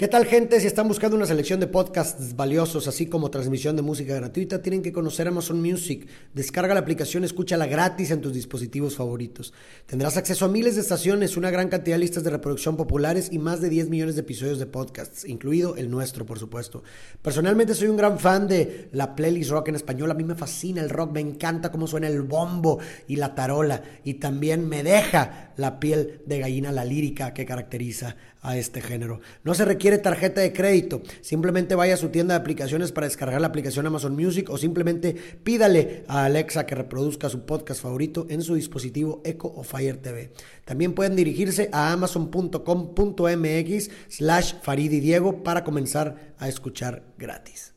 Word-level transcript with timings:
¿Qué 0.00 0.08
tal 0.08 0.24
gente? 0.24 0.58
Si 0.58 0.66
están 0.66 0.88
buscando 0.88 1.14
una 1.14 1.26
selección 1.26 1.60
de 1.60 1.66
podcasts 1.66 2.34
valiosos, 2.34 2.88
así 2.88 3.04
como 3.04 3.30
transmisión 3.30 3.76
de 3.76 3.82
música 3.82 4.14
gratuita, 4.14 4.62
tienen 4.62 4.80
que 4.80 4.94
conocer 4.94 5.28
Amazon 5.28 5.60
Music. 5.60 6.08
Descarga 6.32 6.72
la 6.72 6.80
aplicación, 6.80 7.22
escúchala 7.22 7.66
gratis 7.66 8.10
en 8.10 8.22
tus 8.22 8.32
dispositivos 8.32 8.96
favoritos. 8.96 9.52
Tendrás 9.84 10.16
acceso 10.16 10.46
a 10.46 10.48
miles 10.48 10.76
de 10.76 10.80
estaciones, 10.80 11.36
una 11.36 11.50
gran 11.50 11.68
cantidad 11.68 11.96
de 11.96 12.00
listas 12.00 12.24
de 12.24 12.30
reproducción 12.30 12.78
populares 12.78 13.28
y 13.30 13.38
más 13.38 13.60
de 13.60 13.68
10 13.68 13.90
millones 13.90 14.14
de 14.14 14.22
episodios 14.22 14.58
de 14.58 14.64
podcasts, 14.64 15.26
incluido 15.28 15.76
el 15.76 15.90
nuestro, 15.90 16.24
por 16.24 16.38
supuesto. 16.38 16.82
Personalmente 17.20 17.74
soy 17.74 17.88
un 17.88 17.98
gran 17.98 18.18
fan 18.18 18.48
de 18.48 18.88
la 18.92 19.14
playlist 19.14 19.50
rock 19.50 19.68
en 19.68 19.74
español. 19.74 20.10
A 20.10 20.14
mí 20.14 20.24
me 20.24 20.34
fascina 20.34 20.80
el 20.80 20.88
rock, 20.88 21.12
me 21.12 21.20
encanta 21.20 21.70
cómo 21.70 21.86
suena 21.86 22.08
el 22.08 22.22
bombo 22.22 22.78
y 23.06 23.16
la 23.16 23.34
tarola. 23.34 23.82
Y 24.02 24.14
también 24.14 24.66
me 24.66 24.82
deja 24.82 25.52
la 25.58 25.78
piel 25.78 26.22
de 26.24 26.38
gallina 26.38 26.72
la 26.72 26.86
lírica 26.86 27.34
que 27.34 27.44
caracteriza 27.44 28.16
a 28.42 28.56
este 28.56 28.80
género. 28.80 29.20
No 29.44 29.54
se 29.54 29.64
requiere 29.64 29.98
tarjeta 29.98 30.40
de 30.40 30.52
crédito, 30.52 31.02
simplemente 31.20 31.74
vaya 31.74 31.94
a 31.94 31.98
su 31.98 32.08
tienda 32.08 32.34
de 32.34 32.40
aplicaciones 32.40 32.92
para 32.92 33.06
descargar 33.06 33.40
la 33.40 33.48
aplicación 33.48 33.86
Amazon 33.86 34.14
Music 34.14 34.48
o 34.50 34.58
simplemente 34.58 35.14
pídale 35.42 36.04
a 36.08 36.24
Alexa 36.24 36.66
que 36.66 36.74
reproduzca 36.74 37.28
su 37.28 37.46
podcast 37.46 37.82
favorito 37.82 38.26
en 38.28 38.42
su 38.42 38.54
dispositivo 38.54 39.20
Echo 39.24 39.52
o 39.54 39.62
Fire 39.62 39.96
TV. 39.98 40.32
También 40.64 40.94
pueden 40.94 41.16
dirigirse 41.16 41.68
a 41.72 41.92
amazon.com.mx 41.92 43.90
slash 44.08 44.54
Farid 44.62 44.92
y 44.92 45.00
Diego 45.00 45.42
para 45.42 45.64
comenzar 45.64 46.34
a 46.38 46.48
escuchar 46.48 47.02
gratis. 47.18 47.74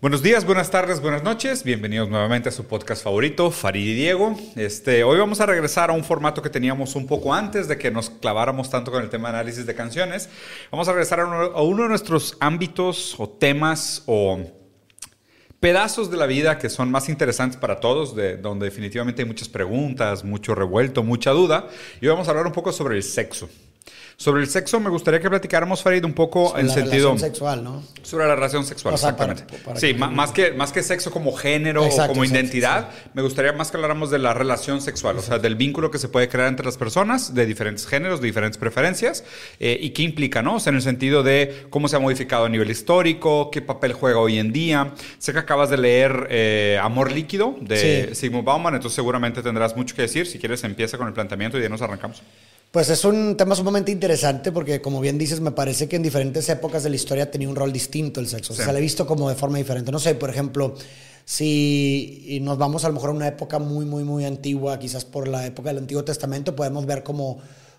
Buenos 0.00 0.22
días, 0.22 0.46
buenas 0.46 0.70
tardes, 0.70 1.02
buenas 1.02 1.22
noches. 1.22 1.62
Bienvenidos 1.62 2.08
nuevamente 2.08 2.48
a 2.48 2.52
su 2.52 2.64
podcast 2.64 3.04
favorito, 3.04 3.50
Farid 3.50 3.86
y 3.86 3.94
Diego. 3.96 4.34
Este, 4.56 5.04
hoy 5.04 5.18
vamos 5.18 5.42
a 5.42 5.46
regresar 5.46 5.90
a 5.90 5.92
un 5.92 6.04
formato 6.04 6.40
que 6.40 6.48
teníamos 6.48 6.96
un 6.96 7.06
poco 7.06 7.34
antes 7.34 7.68
de 7.68 7.76
que 7.76 7.90
nos 7.90 8.08
claváramos 8.08 8.70
tanto 8.70 8.90
con 8.90 9.02
el 9.02 9.10
tema 9.10 9.28
de 9.28 9.34
análisis 9.34 9.66
de 9.66 9.74
canciones. 9.74 10.30
Vamos 10.70 10.88
a 10.88 10.92
regresar 10.92 11.20
a 11.20 11.60
uno, 11.60 11.82
de 11.82 11.88
nuestros 11.90 12.34
ámbitos 12.40 13.14
o 13.18 13.28
temas 13.28 14.02
o 14.06 14.40
pedazos 15.60 16.10
de 16.10 16.16
la 16.16 16.24
vida 16.24 16.56
que 16.56 16.70
son 16.70 16.90
más 16.90 17.10
interesantes 17.10 17.60
para 17.60 17.78
todos, 17.78 18.16
de, 18.16 18.38
donde 18.38 18.64
definitivamente 18.64 19.20
hay 19.20 19.28
muchas 19.28 19.50
preguntas, 19.50 20.24
mucho 20.24 20.54
revuelto, 20.54 21.02
mucha 21.02 21.32
duda. 21.32 21.68
Y 22.00 22.06
hoy 22.06 22.12
vamos 22.12 22.26
a 22.26 22.30
hablar 22.30 22.46
un 22.46 22.54
poco 22.54 22.72
sobre 22.72 22.96
el 22.96 23.02
sexo. 23.02 23.50
Sobre 24.16 24.42
el 24.42 24.48
sexo 24.48 24.78
me 24.80 24.90
gustaría 24.90 25.18
que 25.18 25.30
platicáramos, 25.30 25.82
Farid, 25.82 26.04
un 26.04 26.12
poco 26.12 26.48
Sobre 26.48 26.60
en 26.60 26.66
la 26.68 26.74
sentido... 26.74 27.08
relación 27.08 27.18
sexual, 27.18 27.64
¿no? 27.64 27.82
Sobre 28.02 28.26
la 28.26 28.34
relación 28.34 28.66
sexual, 28.66 28.92
O 28.94 28.98
sea, 28.98 29.16
para- 29.16 29.32
exactamente. 29.32 29.64
para 29.64 29.80
sí, 29.80 29.86
que- 29.88 29.94
más, 29.94 30.32
que, 30.32 30.52
más 30.52 30.72
que 30.72 30.82
sexo 30.82 31.10
como 31.10 31.32
género 31.32 31.84
Exacto, 31.86 32.04
o 32.04 32.08
como 32.14 32.24
exacto, 32.24 32.38
identidad, 32.44 32.90
me 33.14 33.22
gustaría 33.22 33.54
más 33.54 33.70
que 33.70 33.78
habláramos 33.78 34.10
de 34.10 34.18
la 34.18 34.34
relación 34.34 34.82
sexual, 34.82 35.16
o 35.16 35.22
sea, 35.22 35.38
del 35.38 35.56
vínculo 35.56 35.90
que 35.90 35.96
se 35.98 36.08
puede 36.08 36.28
crear 36.28 36.48
entre 36.48 36.66
las 36.66 36.76
personas 36.76 37.34
de 37.34 37.46
diferentes 37.46 37.86
géneros, 37.86 38.20
de 38.20 38.26
diferentes 38.26 38.58
preferencias, 38.58 39.24
eh, 39.58 39.78
y 39.80 39.90
qué 39.90 40.02
implica, 40.02 40.42
¿no? 40.42 40.56
O 40.56 40.60
sea, 40.60 40.70
en 40.70 40.76
el 40.76 40.82
sentido 40.82 41.22
de 41.22 41.66
cómo 41.70 41.88
se 41.88 41.96
ha 41.96 41.98
modificado 41.98 42.44
a 42.44 42.48
nivel 42.50 42.70
histórico, 42.70 43.50
qué 43.50 43.62
papel 43.62 43.94
juega 43.94 44.18
hoy 44.18 44.38
en 44.38 44.52
día. 44.52 44.92
Sé 45.18 45.32
que 45.32 45.38
acabas 45.38 45.70
de 45.70 45.78
leer 45.78 46.26
eh, 46.30 46.78
Amor 46.82 47.10
Líquido 47.10 47.56
de 47.62 48.08
Sí. 48.10 48.14
Sigmund 48.16 48.44
Bauman, 48.44 48.74
entonces 48.74 48.94
seguramente 48.96 49.42
tendrás 49.42 49.74
mucho 49.76 49.96
que 49.96 50.02
decir. 50.02 50.26
Si 50.26 50.38
quieres, 50.38 50.62
empieza 50.64 50.98
con 50.98 51.06
el 51.06 51.14
planteamiento 51.14 51.58
y 51.58 51.62
ya 51.62 51.70
nos 51.70 51.80
arrancamos. 51.80 52.22
Pues 52.70 52.88
es 52.88 53.04
un 53.04 53.36
tema 53.36 53.56
sumamente 53.56 53.90
interesante 53.90 54.52
porque, 54.52 54.80
como 54.80 55.00
bien 55.00 55.18
dices, 55.18 55.40
me 55.40 55.50
parece 55.50 55.88
que 55.88 55.96
en 55.96 56.02
diferentes 56.04 56.48
épocas 56.48 56.84
de 56.84 56.90
la 56.90 56.96
historia 56.96 57.28
tenía 57.30 57.48
un 57.48 57.56
rol 57.56 57.72
distinto 57.72 58.20
el 58.20 58.28
sexo. 58.28 58.52
O 58.52 58.56
sea, 58.56 58.64
Sí. 58.64 58.68
se 58.68 58.72
le 58.72 58.78
ha 58.78 58.82
visto 58.82 59.06
como 59.08 59.28
de 59.28 59.34
forma 59.34 59.58
diferente. 59.58 59.90
No 59.90 59.98
sé, 59.98 60.14
por 60.14 60.30
ejemplo, 60.30 60.74
si 61.24 62.38
nos 62.42 62.58
vamos 62.58 62.84
a 62.84 62.88
lo 62.88 62.94
mejor 62.94 63.10
a 63.10 63.12
una 63.12 63.26
época 63.28 63.58
muy, 63.58 63.84
muy, 63.84 64.04
muy 64.04 64.24
antigua, 64.24 64.78
quizás 64.78 65.04
por 65.04 65.26
la 65.26 65.46
época 65.46 65.70
del 65.70 65.78
Antiguo 65.78 66.04
Testamento, 66.04 66.54
podemos 66.54 66.86
ver 66.86 67.02
como, 67.02 67.38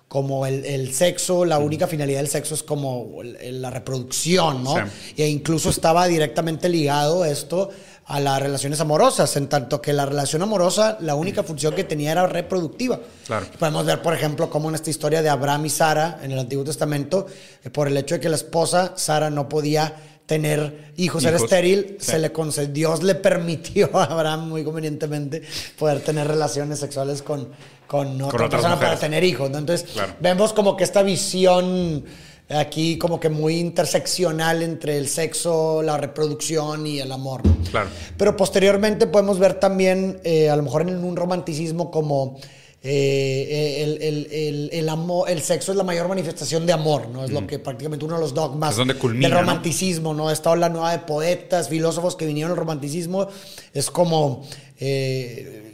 como 0.09 0.45
el, 0.45 0.66
el 0.66 0.94
sexo, 0.94 1.45
la 1.45 1.59
única 1.59 1.88
finalidad 1.88 2.19
del 2.19 2.28
sexo 2.28 2.53
es 2.56 2.64
como 2.64 3.19
la 3.23 3.69
reproducción, 3.69 4.62
¿no? 4.62 4.75
Sí. 4.75 5.14
E 5.23 5.28
incluso 5.30 5.69
estaba 5.69 6.06
directamente 6.08 6.67
ligado 6.67 7.23
esto 7.23 7.69
a 8.05 8.19
las 8.19 8.41
relaciones 8.41 8.80
amorosas, 8.81 9.35
en 9.38 9.47
tanto 9.47 9.81
que 9.81 9.94
la 9.94 10.06
relación 10.06 10.41
amorosa, 10.41 10.97
la 11.01 11.16
única 11.16 11.44
función 11.44 11.73
que 11.75 11.84
tenía 11.84 12.12
era 12.12 12.28
reproductiva. 12.28 13.00
Claro. 13.25 13.45
Podemos 13.57 13.85
ver, 13.85 14.01
por 14.01 14.13
ejemplo, 14.13 14.50
cómo 14.50 14.69
en 14.69 14.75
esta 14.75 14.89
historia 14.89 15.22
de 15.22 15.29
Abraham 15.29 15.66
y 15.67 15.69
Sara 15.69 16.19
en 16.22 16.31
el 16.31 16.40
Antiguo 16.40 16.63
Testamento, 16.66 17.28
eh, 17.63 17.69
por 17.69 17.88
el 17.88 17.95
hecho 17.97 18.16
de 18.16 18.22
que 18.22 18.28
la 18.29 18.35
esposa, 18.35 18.94
Sara, 18.97 19.29
no 19.29 19.47
podía 19.47 19.94
tener 20.25 20.94
hijos, 20.97 21.23
era 21.25 21.38
estéril, 21.38 21.97
Sí. 22.00 22.11
se 22.11 22.19
le 22.19 22.31
concedió, 22.31 22.72
Dios 22.73 23.03
le 23.03 23.16
permitió 23.16 23.90
a 23.97 24.06
Abraham 24.06 24.47
muy 24.50 24.63
convenientemente 24.63 25.41
poder 25.78 26.00
tener 26.01 26.28
relaciones 26.28 26.79
sexuales 26.79 27.22
con, 27.22 27.50
con 27.88 28.16
otra 28.22 28.45
otras 28.45 28.50
persona 28.50 28.79
para 28.79 28.97
tener 28.97 29.23
hijos. 29.23 29.50
¿no? 29.51 29.57
Entonces, 29.57 29.90
Claro. 29.91 30.13
vemos 30.22 30.53
como 30.53 30.78
que 30.78 30.84
esta 30.85 31.01
visión 31.03 32.03
aquí 32.53 32.97
como 32.97 33.19
que 33.19 33.29
muy 33.29 33.57
interseccional 33.57 34.62
entre 34.63 34.97
el 34.97 35.07
sexo, 35.07 35.81
la 35.81 35.97
reproducción 35.97 36.85
y 36.88 37.00
el 37.00 37.12
amor. 37.12 37.45
¿no? 37.45 37.56
Claro. 37.69 37.89
Pero 38.17 38.35
posteriormente 38.35 39.07
podemos 39.07 39.39
ver 39.39 39.56
también, 39.56 40.19
eh, 40.23 40.50
a 40.50 40.56
lo 40.56 40.63
mejor 40.63 40.81
en 40.81 41.03
un 41.03 41.16
romanticismo 41.16 41.91
como 41.91 42.38
eh, 42.84 43.84
el, 43.84 44.01
el- 44.01 44.28
el- 44.31 44.69
el 44.73 44.90
amor, 44.90 45.29
el 45.29 45.41
sexo 45.41 45.72
es 45.72 45.78
la 45.78 45.84
mayor 45.84 46.07
manifestación 46.07 46.66
de 46.66 46.73
amor, 46.73 47.09
¿no? 47.09 47.23
Es 47.23 47.29
lo 47.31 47.45
que 47.45 47.59
prácticamente 47.59 48.06
uno 48.06 48.16
de 48.16 48.22
los 48.22 48.34
dogmas 48.34 48.72
Es 48.72 48.78
donde 48.78 48.95
culmina, 48.95 49.28
del 49.28 49.35
¿no? 49.35 49.41
romanticismo, 49.41 50.13
¿no? 50.16 50.31
Esta 50.31 50.50
ola 50.50 50.67
nueva 50.67 50.91
de 50.91 51.00
poetas, 51.00 51.69
filósofos 51.69 52.16
que 52.16 52.25
vinieron 52.25 52.51
al 52.51 52.57
romanticismo, 52.57 53.28
es 53.73 53.91
como... 53.91 54.44
eh, 54.79 55.67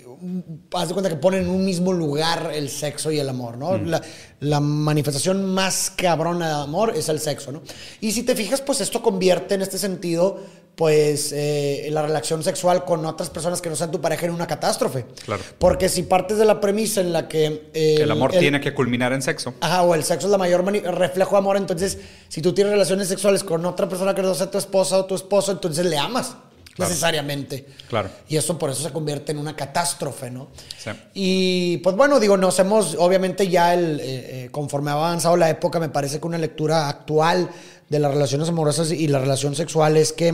haz 0.74 0.88
de 0.88 0.94
cuenta 0.94 1.10
que 1.10 1.16
ponen 1.16 1.44
en 1.44 1.50
un 1.50 1.64
mismo 1.66 1.94
lugar 1.94 2.52
el 2.54 2.70
sexo 2.70 3.12
y 3.12 3.20
el 3.20 3.30
amor, 3.30 3.58
¿no? 3.58 3.78
La, 3.78 4.02
la 4.40 4.60
manifestación 4.60 5.46
más 5.54 5.92
cabrona 5.96 6.48
de 6.48 6.64
amor 6.64 6.94
es 6.96 7.10
el 7.10 7.20
sexo, 7.20 7.52
¿no? 7.52 7.62
Y 8.02 8.12
si 8.12 8.24
te 8.24 8.36
fijas, 8.36 8.62
pues 8.62 8.82
esto 8.82 9.02
convierte 9.02 9.56
en 9.56 9.62
este 9.62 9.78
sentido, 9.78 10.38
pues, 10.76 11.32
eh, 11.36 11.88
la 11.92 12.04
relación 12.04 12.44
sexual 12.44 12.86
con 12.86 13.06
otras 13.06 13.30
personas 13.32 13.62
que 13.62 13.70
no 13.70 13.76
sean 13.76 13.90
tu 13.90 14.00
pareja 14.00 14.28
en 14.28 14.32
una 14.32 14.46
catástrofe. 14.46 15.06
Claro. 15.26 15.42
Porque 15.58 15.90
si 15.90 16.04
partes 16.04 16.38
de 16.38 16.46
la 16.46 16.62
premisa 16.62 17.02
en 17.02 17.14
la 17.14 17.28
que... 17.28 17.72
eh, 17.74 17.98
El 18.00 18.12
amor 18.12 18.32
tiene 18.32 18.62
que 18.62 18.74
culminar 18.76 19.12
en 19.14 19.22
sexo. 19.22 19.56
Ajá, 19.62 19.84
o 19.84 19.96
el 19.96 20.04
sexo 20.04 20.28
es 20.28 20.32
la 20.32 20.38
mayor 20.38 20.64
reflejo 20.66 21.32
de 21.32 21.38
amor, 21.38 21.58
entonces 21.58 21.98
si 22.28 22.42
tú 22.42 22.54
tienes 22.54 22.74
relaciones 22.74 23.08
sexuales 23.08 23.44
con 23.44 23.66
otra 23.66 23.90
persona 23.90 24.14
que 24.14 24.22
no 24.22 24.36
sea 24.36 24.52
tu 24.52 24.58
esposa 24.58 24.98
o 24.98 25.06
tu 25.06 25.16
esposo, 25.16 25.52
entonces 25.52 25.86
le 25.86 25.98
amas 25.98 26.36
Claro. 26.78 26.90
necesariamente. 26.90 27.66
Claro. 27.90 28.10
Y 28.30 28.38
eso 28.38 28.58
por 28.60 28.70
eso 28.70 28.84
se 28.84 28.92
convierte 28.92 29.32
en 29.32 29.40
una 29.40 29.56
catástrofe, 29.56 30.30
¿no? 30.30 30.50
Sí. 30.78 30.92
Y 31.16 31.78
pues 31.78 31.96
bueno, 31.96 32.20
digo, 32.20 32.38
nos 32.38 32.60
hemos, 32.60 32.96
obviamente 33.00 33.48
ya 33.50 33.74
el, 33.74 34.00
eh, 34.00 34.04
eh, 34.46 34.50
conforme 34.52 34.92
ha 34.92 34.94
avanzado 34.94 35.36
la 35.38 35.50
época, 35.50 35.80
me 35.80 35.90
parece 35.90 36.20
que 36.20 36.28
una 36.28 36.38
lectura 36.38 36.88
actual 36.88 37.50
de 37.90 38.00
las 38.00 38.12
relaciones 38.14 38.48
amorosas 38.50 38.92
y 38.92 39.08
la 39.08 39.18
relación 39.18 39.56
sexual 39.56 39.98
es 39.98 40.14
que, 40.14 40.28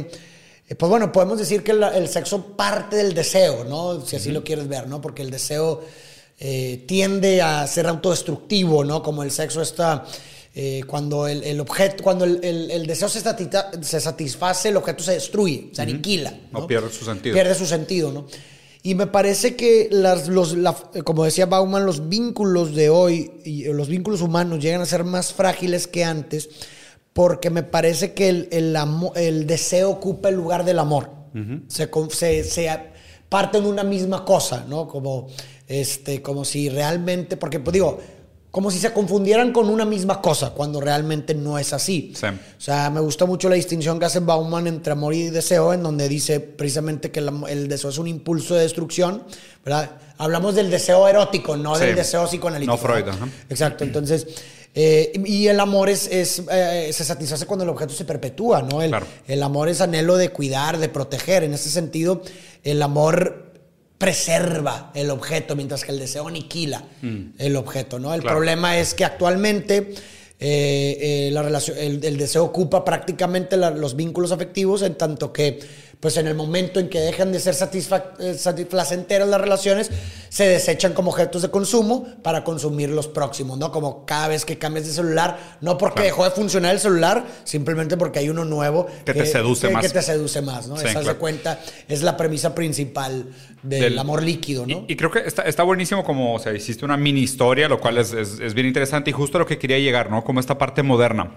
eh, 0.68 0.76
pues 0.76 0.90
bueno, 0.90 1.14
podemos 1.14 1.40
decir 1.40 1.64
que 1.64 1.72
el 1.72 2.10
sexo 2.10 2.58
parte 2.58 2.98
del 2.98 3.14
deseo, 3.14 3.64
¿no? 3.64 4.06
Si 4.06 4.18
así 4.18 4.30
lo 4.32 4.44
quieres 4.44 4.68
ver, 4.68 4.88
¿no? 4.88 5.00
Porque 5.00 5.22
el 5.22 5.32
deseo 5.32 5.82
tiende 6.88 7.42
a 7.42 7.66
ser 7.68 7.88
autodestructivo, 7.88 8.84
¿no? 8.84 9.02
Como 9.02 9.24
el 9.24 9.32
sexo 9.32 9.62
está... 9.62 10.06
eh, 10.56 10.84
cuando 10.86 11.28
el, 11.28 11.44
el 11.44 11.60
objeto, 11.60 12.04
cuando 12.04 12.26
el, 12.26 12.40
el- 12.44 12.70
el 12.72 12.86
deseo 12.86 13.10
se, 13.10 13.20
satita- 13.24 13.72
se 13.82 14.00
satisface, 14.00 14.70
el 14.70 14.78
objeto 14.78 15.04
se 15.04 15.14
destruye, 15.14 15.70
se 15.74 15.82
aniquila. 15.82 16.34
O 16.54 16.68
pierde 16.68 16.90
su 16.92 17.04
sentido. 17.06 17.34
Pierde 17.34 17.56
su 17.56 17.66
sentido, 17.66 18.12
¿no? 18.12 18.26
Y 18.86 18.96
me 18.96 19.08
parece 19.08 19.56
que 19.56 19.88
las, 19.92 20.28
los, 20.28 20.56
la- 20.58 20.76
como 21.06 21.24
decía 21.24 21.46
Bauman, 21.46 21.86
los 21.86 22.10
vínculos 22.10 22.76
de 22.76 22.90
hoy, 22.90 23.32
y 23.46 23.64
los 23.66 23.88
vínculos 23.88 24.22
humanos 24.22 24.60
llegan 24.60 24.82
a 24.82 24.86
ser 24.86 25.04
más 25.06 25.34
frágiles 25.34 25.88
que 25.88 26.04
antes, 26.04 26.50
porque 27.14 27.50
me 27.50 27.64
parece 27.64 28.14
que 28.14 28.30
el, 28.30 28.48
el, 28.52 28.76
el 29.16 29.48
deseo 29.48 29.90
ocupa 29.90 30.30
el 30.30 30.36
lugar 30.36 30.66
del 30.66 30.80
amor. 30.80 31.10
se, 31.68 31.90
con- 31.90 32.12
se, 32.12 32.44
se 32.44 32.70
parten 33.30 33.64
de 33.64 33.70
una 33.70 33.84
misma 33.84 34.24
cosa, 34.26 34.66
¿no? 34.68 34.88
Como, 34.88 35.28
este, 35.68 36.22
como 36.22 36.46
si 36.46 36.70
realmente, 36.70 37.38
porque 37.38 37.60
pues 37.60 37.74
digo, 37.74 38.00
como 38.54 38.70
si 38.70 38.78
se 38.78 38.94
confundieran 38.94 39.52
con 39.52 39.68
una 39.68 39.84
misma 39.84 40.22
cosa, 40.22 40.52
cuando 40.52 40.80
realmente 40.80 41.34
no 41.34 41.58
es 41.58 41.74
así. 41.74 42.14
Sí. 42.16 42.28
O 42.28 42.62
sea, 42.62 42.92
me 42.92 43.00
gusta 43.00 43.26
mucho 43.26 43.50
la 43.50 43.56
distinción 43.56 43.98
que 43.98 44.06
hace 44.06 44.20
Bauman 44.20 44.68
entre 44.68 44.94
amor 44.94 45.16
y 45.16 45.32
deseo, 45.32 45.74
en 45.74 45.82
donde 45.82 46.08
dice 46.08 46.40
precisamente 46.40 47.10
que 47.10 47.20
el, 47.20 47.68
deseo 47.68 47.90
es 47.90 47.98
un 47.98 48.08
impulso 48.08 48.54
de 48.54 48.62
destrucción, 48.62 49.24
¿verdad? 49.66 49.94
Hablamos 50.20 50.54
del 50.54 50.70
deseo 50.70 51.08
erótico, 51.08 51.58
no 51.58 51.74
Sí. 51.76 51.86
del 51.86 51.96
deseo 51.96 52.28
psicoanalítico. 52.28 52.74
No 52.74 52.78
Freud, 52.78 53.08
ajá. 53.08 53.28
Exacto, 53.50 53.86
entonces, 53.86 54.28
eh, 54.76 55.12
y 55.26 55.48
el 55.48 55.60
amor 55.60 55.90
es, 55.90 56.06
es, 56.06 56.44
eh, 56.52 56.92
se 56.94 57.04
satisface 57.04 57.48
cuando 57.48 57.64
el 57.64 57.70
objeto 57.72 57.96
se 57.96 58.06
perpetúa, 58.06 58.62
¿no? 58.62 58.84
El, 58.84 58.90
Claro. 58.92 59.08
el 59.28 59.42
amor 59.42 59.68
es 59.68 59.82
anhelo 59.82 60.16
de 60.16 60.30
cuidar, 60.30 60.78
de 60.78 60.90
proteger. 60.90 61.44
En 61.44 61.56
ese 61.56 61.72
sentido, 61.72 62.22
el 62.64 62.84
amor 62.84 63.43
preserva 64.08 64.92
el 64.96 65.10
objeto, 65.12 65.56
mientras 65.56 65.86
que 65.86 65.94
el 65.94 66.00
deseo 66.00 66.28
aniquila 66.28 66.84
el 67.38 67.56
objeto, 67.56 68.00
¿no? 68.00 68.14
El 68.14 68.20
Mm. 68.20 68.24
Claro. 68.24 68.36
problema 68.38 68.78
es 68.78 68.94
que 68.94 69.06
actualmente 69.06 69.94
eh, 70.46 70.98
eh, 71.00 71.30
la 71.32 71.42
relación, 71.42 71.78
el, 71.78 72.04
el 72.04 72.18
deseo 72.18 72.44
ocupa 72.44 72.84
prácticamente 72.84 73.56
la- 73.56 73.70
los 73.72 73.96
vínculos 73.96 74.34
afectivos, 74.34 74.82
en 74.82 74.96
tanto 74.96 75.32
que 75.32 75.60
pues 76.04 76.18
en 76.18 76.28
el 76.28 76.36
momento 76.36 76.82
en 76.82 76.90
que 76.90 77.00
dejan 77.00 77.32
de 77.32 77.40
ser 77.40 77.56
eh, 78.20 78.34
satisfacenteras 78.34 79.26
las 79.26 79.40
relaciones, 79.40 79.90
se 80.28 80.46
desechan 80.46 80.92
como 80.92 81.12
objetos 81.12 81.44
de 81.44 81.50
consumo 81.50 82.06
para 82.22 82.44
consumir 82.44 82.90
los 82.90 83.08
próximos, 83.08 83.58
¿no? 83.58 83.72
Como 83.72 84.06
cada 84.06 84.28
vez 84.28 84.44
que 84.44 84.58
cambias 84.58 84.86
de 84.86 84.92
celular, 84.92 85.56
no 85.62 85.78
porque 85.78 86.02
dejó 86.02 86.26
de 86.26 86.32
funcionar 86.32 86.74
el 86.74 86.82
celular, 86.82 87.24
simplemente 87.46 87.96
porque 87.96 88.20
hay 88.20 88.28
uno 88.28 88.44
nuevo 88.44 88.86
que, 89.06 89.14
te 89.14 89.26
seduce 89.26 89.70
más. 89.70 89.82
Que 89.82 89.94
te 89.94 90.02
seduce 90.02 90.42
más, 90.42 90.68
¿no? 90.68 90.76
Esa 90.76 91.02
se 91.06 91.14
cuenta, 91.14 91.62
es 91.88 92.02
la 92.02 92.18
premisa 92.18 92.54
principal 92.54 93.28
del, 93.62 93.98
amor 93.98 94.24
líquido, 94.24 94.68
¿no? 94.68 94.84
Y, 94.90 94.98
creo 94.98 95.10
que 95.10 95.20
está, 95.20 95.44
está, 95.44 95.64
buenísimo 95.64 96.04
como, 96.04 96.36
o 96.36 96.40
sea, 96.40 96.52
hiciste 96.52 96.84
una 96.84 96.98
mini 96.98 97.22
historia, 97.22 97.70
lo 97.70 97.80
cual 97.80 97.98
es, 97.98 98.12
es, 98.12 98.42
es 98.42 98.54
bien 98.54 98.68
interesante 98.68 99.12
y 99.12 99.14
justo 99.14 99.40
lo 99.40 99.46
que 99.46 99.58
quería 99.58 99.80
llegar, 99.80 100.12
¿no? 100.12 100.26
Como 100.26 100.42
esta 100.42 100.58
parte 100.58 100.84
moderna. 100.84 101.32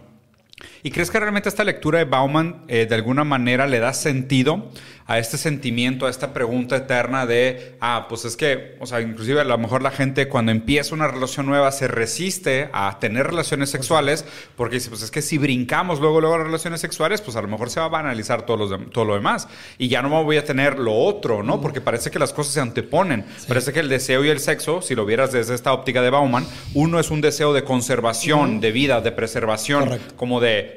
¿Y 0.83 0.91
crees 0.91 1.11
que 1.11 1.21
realmente 1.21 1.49
esta 1.49 1.65
lectura 1.65 1.99
de 1.99 2.05
Bauman 2.05 2.65
eh, 2.69 2.87
de 2.87 2.95
alguna 2.95 3.25
manera 3.25 3.67
le 3.67 3.79
da 3.79 3.93
sentido 3.93 4.71
a 5.09 5.19
este 5.19 5.39
sentimiento, 5.39 6.07
a 6.07 6.11
esta 6.11 6.33
pregunta 6.33 6.77
eterna 6.77 7.27
de, 7.27 7.77
ah, 7.81 8.07
pues 8.09 8.25
es 8.25 8.37
que, 8.37 8.77
o 8.81 8.87
sea, 8.87 9.01
inclusive 9.01 9.41
a 9.41 9.45
lo 9.45 9.57
mejor 9.57 9.81
la 9.81 9.93
gente 9.93 10.29
cuando 10.29 10.51
empieza 10.51 10.97
una 10.97 11.07
relación 11.07 11.47
nueva 11.47 11.71
se 11.71 11.87
resiste 11.87 12.69
a 12.73 12.99
tener 12.99 13.29
relaciones 13.29 13.71
sexuales 13.71 14.25
porque 14.57 14.77
dice, 14.77 14.91
pues 14.91 15.03
es 15.03 15.13
que 15.13 15.23
si 15.23 15.39
brincamos 15.39 16.01
luego, 16.01 16.21
luego 16.21 16.39
relaciones 16.39 16.81
sexuales, 16.81 17.21
pues 17.21 17.37
a 17.37 17.43
lo 17.43 17.47
mejor 17.47 17.71
se 17.71 17.79
va 17.79 17.87
a 17.87 17.91
banalizar 17.91 18.45
todo, 18.45 18.57
los 18.57 18.91
todo 18.91 19.05
lo 19.05 19.15
demás. 19.15 19.47
Y 19.79 19.87
ya 19.87 20.03
no 20.03 20.25
voy 20.25 20.39
a 20.39 20.45
tener 20.45 20.79
lo 20.79 20.95
otro, 20.95 21.45
¿no? 21.45 21.61
Porque 21.61 21.81
parece 21.81 22.11
que 22.11 22.19
las 22.19 22.33
cosas 22.33 22.55
se 22.55 22.61
anteponen. 22.61 23.25
Parece 23.47 23.73
que 23.73 23.81
el 23.81 23.89
deseo 23.89 24.25
y 24.25 24.29
el 24.29 24.41
sexo, 24.41 24.83
si 24.83 24.97
lo 24.97 25.07
vieras 25.07 25.31
desde 25.31 25.55
esta 25.55 25.73
óptica 25.73 26.03
de 26.03 26.11
Bauman, 26.11 26.47
uno 26.75 26.99
es 26.99 27.13
un 27.13 27.21
deseo 27.21 27.53
de 27.53 27.63
conservación, 27.63 28.61
de 28.61 28.73
vida, 28.73 29.01
de 29.01 29.13
preservación, 29.13 30.01
como 30.17 30.41
de 30.41 30.76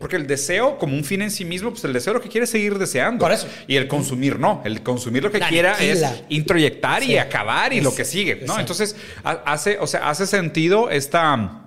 porque 0.00 0.16
el 0.16 0.26
deseo, 0.26 0.76
como 0.78 0.96
un 0.96 1.04
fin 1.04 1.22
en 1.22 1.30
sí 1.30 1.44
mismo, 1.44 1.70
pues 1.70 1.84
el 1.84 1.92
deseo 1.92 2.14
lo 2.14 2.20
que 2.20 2.28
quiere 2.28 2.44
es 2.44 2.50
seguir 2.50 2.78
deseando. 2.78 3.24
Por 3.24 3.32
eso. 3.32 3.46
Y 3.66 3.76
el 3.76 3.86
consumir 3.86 4.38
no. 4.38 4.60
El 4.64 4.82
consumir 4.82 5.22
lo 5.22 5.30
que 5.30 5.40
quiera 5.40 5.74
es 5.80 6.04
introyectar 6.28 7.02
y 7.02 7.16
acabar 7.18 7.72
y 7.72 7.80
lo 7.80 7.94
que 7.94 8.04
sigue, 8.04 8.42
¿no? 8.46 8.58
Entonces, 8.58 8.96
hace, 9.22 9.78
o 9.78 9.86
sea, 9.86 10.08
hace 10.08 10.26
sentido 10.26 10.90
esta 10.90 11.62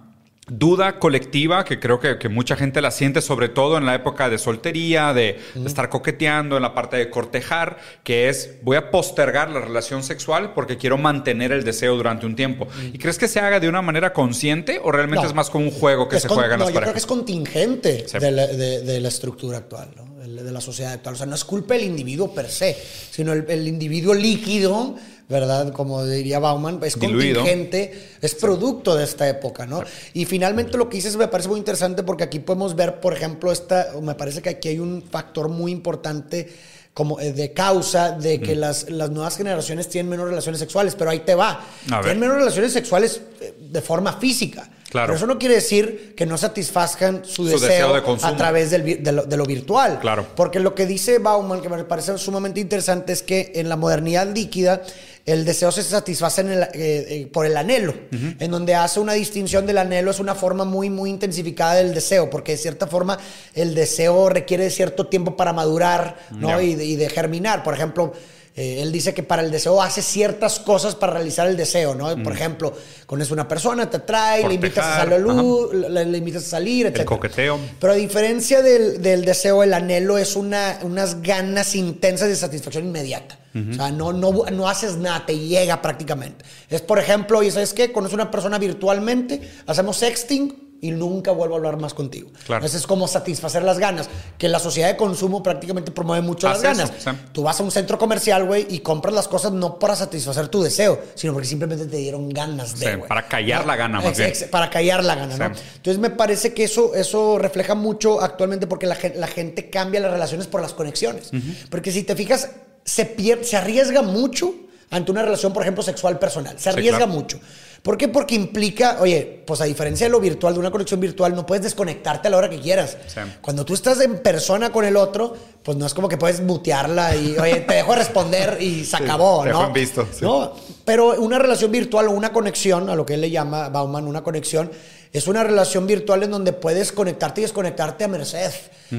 duda 0.47 1.00
colectiva 1.00 1.65
que 1.65 1.80
creo 1.80 2.00
que, 2.00 2.30
mucha 2.30 2.56
gente 2.56 2.81
la 2.81 2.92
siente, 2.92 3.21
sobre 3.21 3.50
todo 3.50 3.77
en 3.77 3.86
la 3.86 3.95
época 3.95 4.30
de 4.30 4.38
soltería, 4.38 5.13
de, 5.13 5.39
estar 5.65 5.89
coqueteando, 5.89 6.56
en 6.56 6.62
la 6.62 6.74
parte 6.74 6.97
de 6.97 7.09
cortejar, 7.09 7.77
que 8.03 8.30
es 8.30 8.57
voy 8.62 8.77
a 8.77 8.92
postergar 8.92 9.50
la 9.50 9.62
relación 9.62 10.03
sexual 10.03 10.53
porque 10.53 10.77
quiero 10.77 10.97
mantener 10.97 11.51
el 11.51 11.63
deseo 11.63 11.95
durante 11.95 12.25
un 12.25 12.36
tiempo. 12.36 12.68
¿Y 12.94 12.97
crees 12.97 13.18
que 13.18 13.27
se 13.27 13.39
haga 13.39 13.59
de 13.59 13.69
una 13.69 13.81
manera 13.81 14.13
consciente 14.13 14.80
o 14.83 14.92
realmente 14.92 15.25
es 15.25 15.33
más 15.33 15.50
como 15.50 15.65
un 15.65 15.71
juego 15.71 16.07
que 16.07 16.19
se 16.19 16.27
juega 16.27 16.53
en 16.53 16.59
las 16.59 16.69
no, 16.69 16.74
yo 16.74 16.81
creo 16.81 16.94
que 16.94 17.00
es 17.00 17.06
contingente 17.06 18.06
de, 18.19 19.00
la, 19.01 19.07
estructura 19.07 19.59
actual, 19.59 19.89
de 20.27 20.51
la 20.51 20.62
sociedad 20.62 20.94
actual. 20.94 21.16
O 21.16 21.18
sea, 21.18 21.27
no 21.27 21.36
es 21.36 21.44
culpa 21.44 21.74
del 21.74 21.83
individuo 21.83 22.33
per 22.33 22.50
se, 22.50 22.75
sino 23.12 23.33
el, 23.33 23.45
el 23.50 23.68
individuo 23.68 24.13
líquido 24.13 24.95
¿verdad? 25.27 25.74
Como 25.74 26.06
diría 26.06 26.39
Bauman, 26.39 26.80
es 26.83 26.95
contingente, 26.98 28.10
es 28.22 28.36
producto 28.36 28.95
de 28.95 29.04
esta 29.04 29.27
época, 29.27 29.66
¿no? 29.66 29.83
Y 30.13 30.25
finalmente 30.25 30.77
lo 30.77 30.88
que 30.88 30.98
dices 30.98 31.16
me 31.18 31.27
parece 31.27 31.50
muy 31.50 31.60
interesante 31.60 32.04
porque 32.04 32.24
aquí 32.24 32.39
podemos 32.39 32.75
ver, 32.75 33.00
por 33.00 33.13
ejemplo, 33.13 33.51
esta, 33.51 33.94
me 34.01 34.16
parece 34.16 34.42
que 34.42 34.50
aquí 34.50 34.69
hay 34.69 34.80
un 34.80 35.01
factor 35.01 35.50
muy 35.50 35.72
importante 35.72 36.48
como 36.94 37.19
eh, 37.19 37.33
de 37.33 37.54
causa 37.54 38.12
de 38.12 38.39
que 38.39 38.56
las, 38.56 38.89
las, 38.89 39.10
nuevas 39.10 39.36
generaciones 39.36 39.89
tienen 39.89 40.10
menos 40.10 40.30
relaciones 40.30 40.60
sexuales, 40.60 40.95
pero 40.95 41.10
ahí 41.10 41.19
te 41.19 41.36
va. 41.36 41.66
Tienen 41.88 42.19
menos 42.19 42.38
relaciones 42.38 42.71
sexuales 42.71 43.21
eh, 43.42 43.54
de 43.60 43.81
forma 43.81 44.13
física. 44.13 44.69
Claro. 44.89 45.07
Pero 45.07 45.17
eso 45.17 45.27
no 45.27 45.39
quiere 45.39 45.55
decir 45.55 46.13
que 46.15 46.25
no 46.25 46.37
satisfazcan 46.37 47.25
su, 47.25 47.45
deseo, 47.45 47.95
a 47.95 48.37
través 48.37 48.71
del, 48.71 49.03
de, 49.03 49.11
lo, 49.11 49.23
de, 49.23 49.37
lo, 49.37 49.45
virtual. 49.45 49.99
Claro. 49.99 50.27
Porque 50.35 50.59
lo 50.59 50.75
que 50.75 50.85
dice 50.85 51.19
Bauman, 51.19 51.61
que 51.61 51.69
me 51.69 51.83
parece 51.83 52.17
sumamente 52.17 52.59
interesante, 52.59 53.11
es 53.11 53.23
que 53.23 53.51
en 53.55 53.67
la 53.67 53.75
modernidad 53.75 54.27
líquida 54.27 54.83
el 55.25 55.43
deseo 55.43 55.71
se 55.71 55.81
satisface 55.81 56.41
eh, 56.41 56.69
eh, 56.73 57.27
por 57.33 57.47
el 57.47 57.57
anhelo, 57.57 57.95
en 58.11 58.51
donde 58.51 58.75
hace 58.75 58.99
una 58.99 59.13
distinción 59.13 59.65
del 59.65 59.79
anhelo, 59.79 60.11
es 60.11 60.19
una 60.19 60.35
forma 60.35 60.65
muy, 60.65 60.91
muy 60.91 61.09
intensificada 61.09 61.75
del 61.75 61.95
deseo, 61.95 62.29
porque 62.29 62.51
de 62.51 62.59
cierta 62.59 62.85
forma 62.85 63.17
el 63.55 63.73
deseo 63.73 64.29
requiere 64.29 64.69
cierto 64.69 65.07
tiempo 65.07 65.35
para 65.35 65.51
madurar 65.51 66.17
¿no? 66.29 66.61
y, 66.61 66.75
de, 66.75 67.09
germinar. 67.09 67.63
Por 67.63 67.73
ejemplo, 67.73 68.13
eh, 68.57 68.81
él 68.81 68.92
dice 68.94 69.13
que 69.13 69.22
para 69.22 69.42
el 69.42 69.52
deseo 69.52 69.81
hace 69.81 70.02
ciertas 70.02 70.62
cosas 70.62 70.96
para 70.96 71.12
realizar 71.13 71.46
el 71.48 71.57
deseo, 71.57 71.94
¿no? 71.94 72.16
Por 72.24 72.31
ejemplo, 72.31 72.74
conoces 73.06 73.31
una 73.31 73.50
persona, 73.50 73.90
te 73.90 73.98
atrae, 73.98 74.48
le 74.48 74.54
invitas 74.54 74.86
a 74.86 74.96
salir, 75.04 75.25
le, 75.74 76.18
invitas 76.18 76.44
a 76.44 76.50
salir, 76.52 76.86
etc. 76.86 77.00
El 77.00 77.06
coqueteo. 77.06 77.60
Pero 77.81 77.92
a 77.92 77.96
diferencia 77.98 78.62
del, 78.62 79.25
deseo, 79.25 79.62
el 79.62 79.74
anhelo 79.74 80.18
es 80.18 80.38
una, 80.38 80.80
unas 80.84 81.22
ganas 81.22 81.75
intensas 81.75 82.30
de 82.30 82.36
satisfacción 82.38 82.86
inmediata. 82.86 83.40
O 83.56 83.74
sea, 83.74 83.90
no, 83.90 84.12
no, 84.12 84.31
no 84.52 84.68
haces 84.68 84.98
nada, 84.98 85.25
te 85.25 85.38
llega 85.38 85.81
prácticamente. 85.81 86.44
Es, 86.69 86.81
por 86.81 87.00
ejemplo, 87.00 87.42
y 87.42 87.52
¿sabes 87.52 87.74
qué? 87.74 87.94
Conoces 87.94 88.13
una 88.13 88.30
persona 88.30 88.57
virtualmente, 88.57 89.50
hacemos 89.66 89.96
sexting, 89.96 90.64
y 90.81 90.92
nunca 90.92 91.31
vuelvo 91.31 91.56
a 91.56 91.57
hablar 91.57 91.77
más 91.77 91.94
contigo. 91.94 92.30
Claro. 92.45 92.66
es 92.66 92.88
como 92.88 93.07
satisfacer 93.07 93.63
las 93.63 93.80
ganas, 93.80 94.10
que 94.38 94.50
la 94.50 94.60
sociedad 94.60 94.89
de 94.89 94.98
consumo 94.98 95.42
prácticamente 95.42 95.92
promueve 95.92 96.25
mucho 96.25 96.48
las 96.48 96.62
ganas. 96.62 96.92
Tú 97.31 97.44
vas 97.44 97.60
a 97.60 97.63
un 97.63 97.72
centro 97.72 97.98
comercial, 97.98 98.45
güey, 98.45 98.68
y 98.69 98.80
compras 98.80 99.16
las 99.16 99.27
cosas 99.27 99.51
no 99.51 99.80
para 99.80 99.95
satisfacer 99.95 100.48
tu 100.50 100.62
deseo, 100.62 101.00
sino 101.16 101.33
porque 101.33 101.48
simplemente 101.48 101.86
te 101.86 101.98
dieron 101.98 102.30
ganas 102.30 102.80
de. 102.80 103.00
Para 103.00 103.27
callar 103.27 103.66
la 103.66 103.75
gana, 103.75 104.01
más 104.01 104.18
Para 104.51 104.69
callar 104.69 105.04
la 105.04 105.16
gana, 105.16 105.38
¿no? 105.38 105.45
Entonces 105.45 106.00
me 106.00 106.10
parece 106.10 106.54
que 106.54 106.63
eso, 106.63 106.94
eso 106.95 107.38
refleja 107.38 107.75
mucho 107.75 108.21
actualmente 108.21 108.68
porque 108.68 108.86
la, 108.86 108.98
la 109.16 109.28
gente 109.28 109.69
cambia 109.69 110.00
las 110.00 110.12
relaciones 110.12 110.48
por 110.48 110.62
las 110.62 110.74
conexiones. 110.74 111.31
Porque 111.69 111.92
si 111.92 112.04
te 112.04 112.16
fijas, 112.16 112.51
se, 112.83 113.06
pierde, 113.06 113.44
se 113.44 113.57
arriesga 113.57 114.01
mucho 114.01 114.54
ante 114.92 115.12
una 115.12 115.24
relación, 115.24 115.51
por 115.51 115.63
ejemplo, 115.63 115.83
sexual 115.83 116.19
personal. 116.19 116.60
Se 116.60 116.69
arriesga 116.69 117.06
mucho. 117.07 117.39
¿Por 117.85 117.99
qué? 117.99 118.07
Porque 118.07 118.33
implica, 118.33 118.97
oye, 118.99 119.43
pues 119.45 119.61
a 119.61 119.65
diferencia 119.65 120.07
de 120.07 120.11
lo 120.11 120.19
virtual, 120.19 120.55
de 120.55 120.59
una 120.59 120.71
conexión 120.71 120.99
virtual, 120.99 121.35
no 121.35 121.45
puedes 121.45 121.65
desconectarte 121.65 122.27
a 122.27 122.31
la 122.31 122.37
hora 122.37 122.49
que 122.49 122.59
quieras. 122.59 122.97
Cuando 123.41 123.63
tú 123.63 123.75
estás 123.75 124.01
en 124.01 124.23
persona 124.23 124.71
con 124.71 124.85
el 124.85 124.97
otro, 124.97 125.35
pues 125.61 125.77
no 125.77 125.85
es 125.85 125.93
como 125.93 126.09
que 126.09 126.17
puedes 126.17 126.41
mutearla 126.41 127.15
y, 127.15 127.37
oye, 127.37 127.57
te 127.57 127.75
dejo 127.75 127.93
responder 127.93 128.57
y 128.59 128.85
se 128.85 128.97
acabó, 128.97 129.43
te 129.43 129.51
¿no? 129.51 129.71
visto. 129.71 130.07
No, 130.21 130.55
pero 130.83 131.21
una 131.21 131.37
relación 131.37 131.71
virtual 131.71 132.07
o 132.07 132.11
una 132.13 132.33
conexión, 132.33 132.89
a 132.89 132.95
lo 132.95 133.05
que 133.05 133.13
él 133.13 133.21
le 133.21 133.29
llama 133.29 133.69
Bauman, 133.69 134.07
una 134.07 134.23
conexión, 134.23 134.71
es 135.13 135.27
una 135.27 135.43
relación 135.43 135.85
virtual 135.85 136.23
en 136.23 136.31
donde 136.31 136.53
puedes 136.53 136.91
conectarte 136.91 137.41
y 137.41 137.43
desconectarte 137.43 138.03
a 138.03 138.07
merced. 138.07 138.51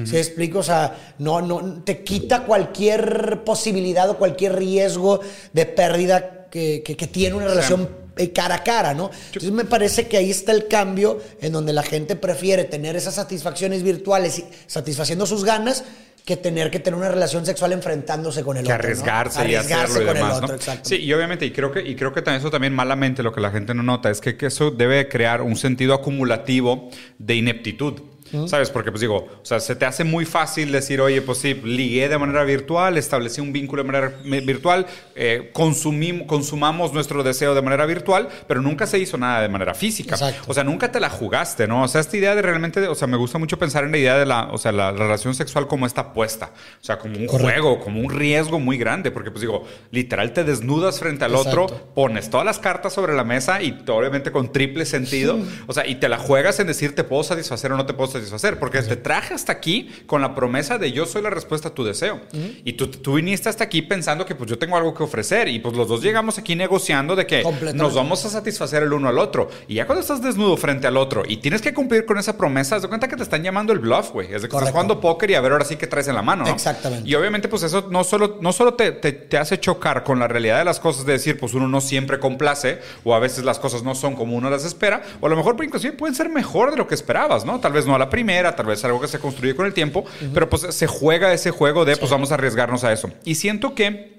¿Se 0.05 0.17
explico? 0.17 0.59
O 0.59 0.63
sea, 0.63 1.13
no, 1.19 1.41
no, 1.41 1.83
te 1.83 2.05
quita 2.05 2.45
cualquier 2.45 3.43
posibilidad 3.43 4.09
o 4.09 4.17
cualquier 4.17 4.55
riesgo 4.55 5.19
de 5.51 5.65
pérdida 5.65 6.47
que, 6.49 6.83
que, 6.83 7.07
tiene 7.07 7.35
una 7.35 7.47
relación 7.47 8.06
cara 8.33 8.55
a 8.55 8.63
cara, 8.63 8.93
¿no? 8.93 9.11
Entonces 9.27 9.51
me 9.51 9.65
parece 9.65 10.07
que 10.07 10.17
ahí 10.17 10.31
está 10.31 10.51
el 10.51 10.67
cambio 10.67 11.21
en 11.41 11.51
donde 11.53 11.73
la 11.73 11.83
gente 11.83 12.15
prefiere 12.15 12.63
tener 12.63 12.95
esas 12.95 13.15
satisfacciones 13.15 13.83
virtuales 13.83 14.39
y 14.39 14.45
satisfaciendo 14.67 15.25
sus 15.25 15.43
ganas 15.43 15.83
que 16.27 16.35
tener 16.35 16.69
que 16.69 16.81
tener 16.81 16.99
una 16.99 17.07
relación 17.07 17.45
sexual 17.45 17.71
enfrentándose 17.71 18.43
con 18.43 18.57
el 18.57 18.65
que 18.65 18.73
otro. 18.73 18.83
Arriesgarse, 18.83 19.39
arriesgarse 19.39 19.71
y 19.71 20.03
hacerlo 20.03 20.07
con 20.07 20.17
el 20.17 20.43
otro, 20.43 20.55
exacto. 20.55 20.89
Sí, 20.89 20.97
y 20.97 21.13
obviamente, 21.13 21.45
y 21.45 21.51
creo 21.51 21.71
que, 21.71 21.81
y 21.81 21.95
creo 21.95 22.11
que 22.11 22.21
también 22.21 22.41
eso 22.41 22.51
también 22.51 22.75
malamente 22.75 23.23
lo 23.23 23.31
que 23.31 23.39
la 23.39 23.49
gente 23.49 23.73
no 23.73 23.81
nota 23.81 24.09
es 24.09 24.19
que, 24.19 24.35
que 24.35 24.47
eso 24.47 24.69
debe 24.69 25.07
crear 25.07 25.41
un 25.41 25.55
sentido 25.55 25.93
acumulativo 25.93 26.89
de 27.17 27.35
ineptitud. 27.35 28.01
¿Sabes? 28.47 28.69
Porque, 28.69 28.91
pues 28.91 29.01
digo, 29.01 29.27
o 29.41 29.45
sea, 29.45 29.59
se 29.59 29.75
te 29.75 29.85
hace 29.85 30.03
muy 30.03 30.25
fácil 30.25 30.71
decir, 30.71 31.01
oye, 31.01 31.21
pues 31.21 31.39
sí, 31.39 31.53
ligué 31.53 32.09
de 32.09 32.17
manera 32.17 32.43
virtual, 32.43 32.97
establecí 32.97 33.41
un 33.41 33.53
vínculo 33.53 33.83
de 33.83 33.87
manera 33.91 34.13
virtual, 34.23 34.85
eh, 35.15 35.51
consumamos 35.53 36.93
nuestro 36.93 37.23
deseo 37.23 37.55
de 37.55 37.61
manera 37.61 37.85
virtual, 37.85 38.27
pero 38.47 38.61
nunca 38.61 38.85
se 38.85 38.99
hizo 38.99 39.17
nada 39.17 39.41
de 39.41 39.49
manera 39.49 39.73
física. 39.73 40.17
O 40.47 40.53
sea, 40.53 40.63
nunca 40.63 40.91
te 40.91 40.99
la 40.99 41.09
jugaste, 41.09 41.67
¿no? 41.67 41.83
O 41.83 41.87
sea, 41.87 42.01
esta 42.01 42.17
idea 42.17 42.35
de 42.35 42.41
realmente, 42.41 42.87
o 42.87 42.95
sea, 42.95 43.07
me 43.07 43.17
gusta 43.17 43.37
mucho 43.37 43.57
pensar 43.57 43.83
en 43.83 43.91
la 43.91 43.97
idea 43.97 44.17
de 44.17 44.25
la, 44.25 44.49
o 44.51 44.57
sea, 44.57 44.71
la, 44.71 44.91
relación 44.91 45.33
sexual 45.35 45.67
como 45.67 45.85
está 45.85 46.13
puesta. 46.13 46.51
O 46.81 46.83
sea, 46.83 46.97
como 46.97 47.17
un 47.17 47.27
juego, 47.27 47.79
como 47.79 48.01
un 48.01 48.09
riesgo 48.09 48.59
muy 48.59 48.77
grande, 48.77 49.11
porque, 49.11 49.31
pues 49.31 49.41
digo, 49.41 49.65
literal 49.91 50.33
te 50.33 50.43
desnudas 50.43 50.99
frente 50.99 51.25
al 51.25 51.35
otro, 51.35 51.67
pones 51.95 52.29
todas 52.29 52.45
las 52.45 52.59
cartas 52.59 52.93
sobre 52.93 53.15
la 53.15 53.23
mesa 53.23 53.61
y 53.61 53.83
obviamente 53.87 54.31
con 54.31 54.51
triple 54.51 54.85
sentido, 54.85 55.39
o 55.67 55.73
sea, 55.73 55.87
y 55.87 55.95
te 55.95 56.09
la 56.09 56.17
juegas 56.17 56.59
en 56.59 56.67
decir, 56.67 56.95
te 56.95 57.03
puedo 57.03 57.23
satisfacer 57.23 57.71
o 57.71 57.77
no 57.77 57.85
te 57.85 57.93
puedo 57.93 58.11
satisfacer 58.17 58.59
porque 58.59 58.81
te 58.81 58.95
traje 58.95 59.33
hasta 59.33 59.51
aquí 59.51 59.89
con 60.05 60.21
la 60.21 60.35
promesa 60.35 60.77
de 60.77 60.91
yo 60.91 61.05
soy 61.05 61.21
la 61.21 61.29
respuesta 61.29 61.69
a 61.69 61.73
tu 61.73 61.83
deseo. 61.83 62.21
Y 62.63 62.73
tú, 62.73 62.87
tú, 62.87 63.15
viniste 63.15 63.49
hasta 63.49 63.63
aquí 63.63 63.81
pensando 63.81 64.25
que 64.25 64.35
pues 64.35 64.49
yo 64.49 64.57
tengo 64.57 64.77
algo 64.77 64.93
que 64.93 65.03
ofrecer 65.03 65.47
y 65.47 65.59
pues 65.59 65.75
los 65.75 65.87
dos 65.87 66.01
llegamos 66.01 66.37
aquí 66.37 66.55
negociando 66.55 67.15
de 67.15 67.25
que 67.25 67.43
nos 67.73 67.95
vamos 67.95 68.23
a 68.25 68.29
satisfacer 68.29 68.83
el 68.83 68.93
uno 68.93 69.09
al 69.09 69.19
otro. 69.19 69.49
Y 69.67 69.75
ya 69.75 69.85
cuando 69.85 70.01
estás 70.01 70.21
desnudo 70.21 70.57
frente 70.57 70.87
al 70.87 70.97
otro 70.97 71.23
y 71.27 71.37
tienes 71.37 71.61
que 71.61 71.73
cumplir 71.73 72.05
con 72.05 72.17
esa 72.17 72.37
promesa, 72.37 72.75
haz 72.75 72.81
de 72.83 72.87
cuenta 72.87 73.07
que 73.07 73.15
te 73.15 73.23
están 73.23 73.43
llamando 73.43 73.73
el 73.73 73.79
bluff, 73.79 74.11
güey. 74.11 74.33
Es 74.33 74.41
de 74.41 74.49
que 74.49 74.55
estás 74.55 74.71
jugando 74.71 74.99
póker 74.99 75.31
y 75.31 75.35
a 75.35 75.41
ver 75.41 75.51
ahora 75.51 75.65
sí 75.65 75.75
que 75.75 75.87
traes 75.87 76.07
en 76.07 76.15
la 76.15 76.21
mano. 76.21 76.47
Exactamente. 76.47 77.09
Y 77.09 77.15
obviamente 77.15 77.47
pues 77.47 77.63
eso 77.63 77.87
no 77.89 78.03
solo, 78.03 78.37
no 78.41 78.53
solo 78.53 78.73
te, 78.73 78.91
te, 78.91 79.37
hace 79.37 79.59
chocar 79.59 80.03
con 80.03 80.19
la 80.19 80.27
realidad 80.27 80.57
de 80.57 80.65
las 80.65 80.79
cosas, 80.79 81.05
de 81.05 81.13
decir 81.13 81.39
pues 81.39 81.53
uno 81.53 81.67
no 81.67 81.81
siempre 81.81 82.19
complace 82.19 82.79
o 83.03 83.13
a 83.13 83.19
veces 83.19 83.43
las 83.43 83.59
cosas 83.59 83.83
no 83.83 83.95
son 83.95 84.15
como 84.15 84.35
uno 84.35 84.49
las 84.49 84.65
espera, 84.65 85.01
o 85.21 85.27
a 85.27 85.29
lo 85.29 85.35
mejor 85.35 85.55
inclusive 85.63 85.93
pueden 85.93 86.15
ser 86.15 86.29
mejor 86.29 86.71
de 86.71 86.77
lo 86.77 86.87
que 86.87 86.95
esperabas, 86.95 87.45
¿no? 87.45 87.59
Tal 87.59 87.73
vez 87.73 87.85
no 87.85 87.95
a 87.95 87.99
la 87.99 88.06
la 88.07 88.09
primera, 88.09 88.55
tal 88.55 88.65
vez 88.65 88.83
algo 88.85 89.01
que 89.01 89.07
se 89.07 89.19
construye 89.19 89.55
con 89.55 89.65
el 89.65 89.73
tiempo, 89.73 90.05
pero 90.33 90.49
pues 90.49 90.61
se 90.73 90.87
juega 90.87 91.33
ese 91.33 91.51
juego 91.51 91.85
de 91.85 91.97
pues 91.97 92.09
vamos 92.09 92.31
a 92.31 92.35
arriesgarnos 92.35 92.83
a 92.83 92.93
eso. 92.93 93.11
Y 93.25 93.35
siento 93.35 93.75
que 93.75 94.17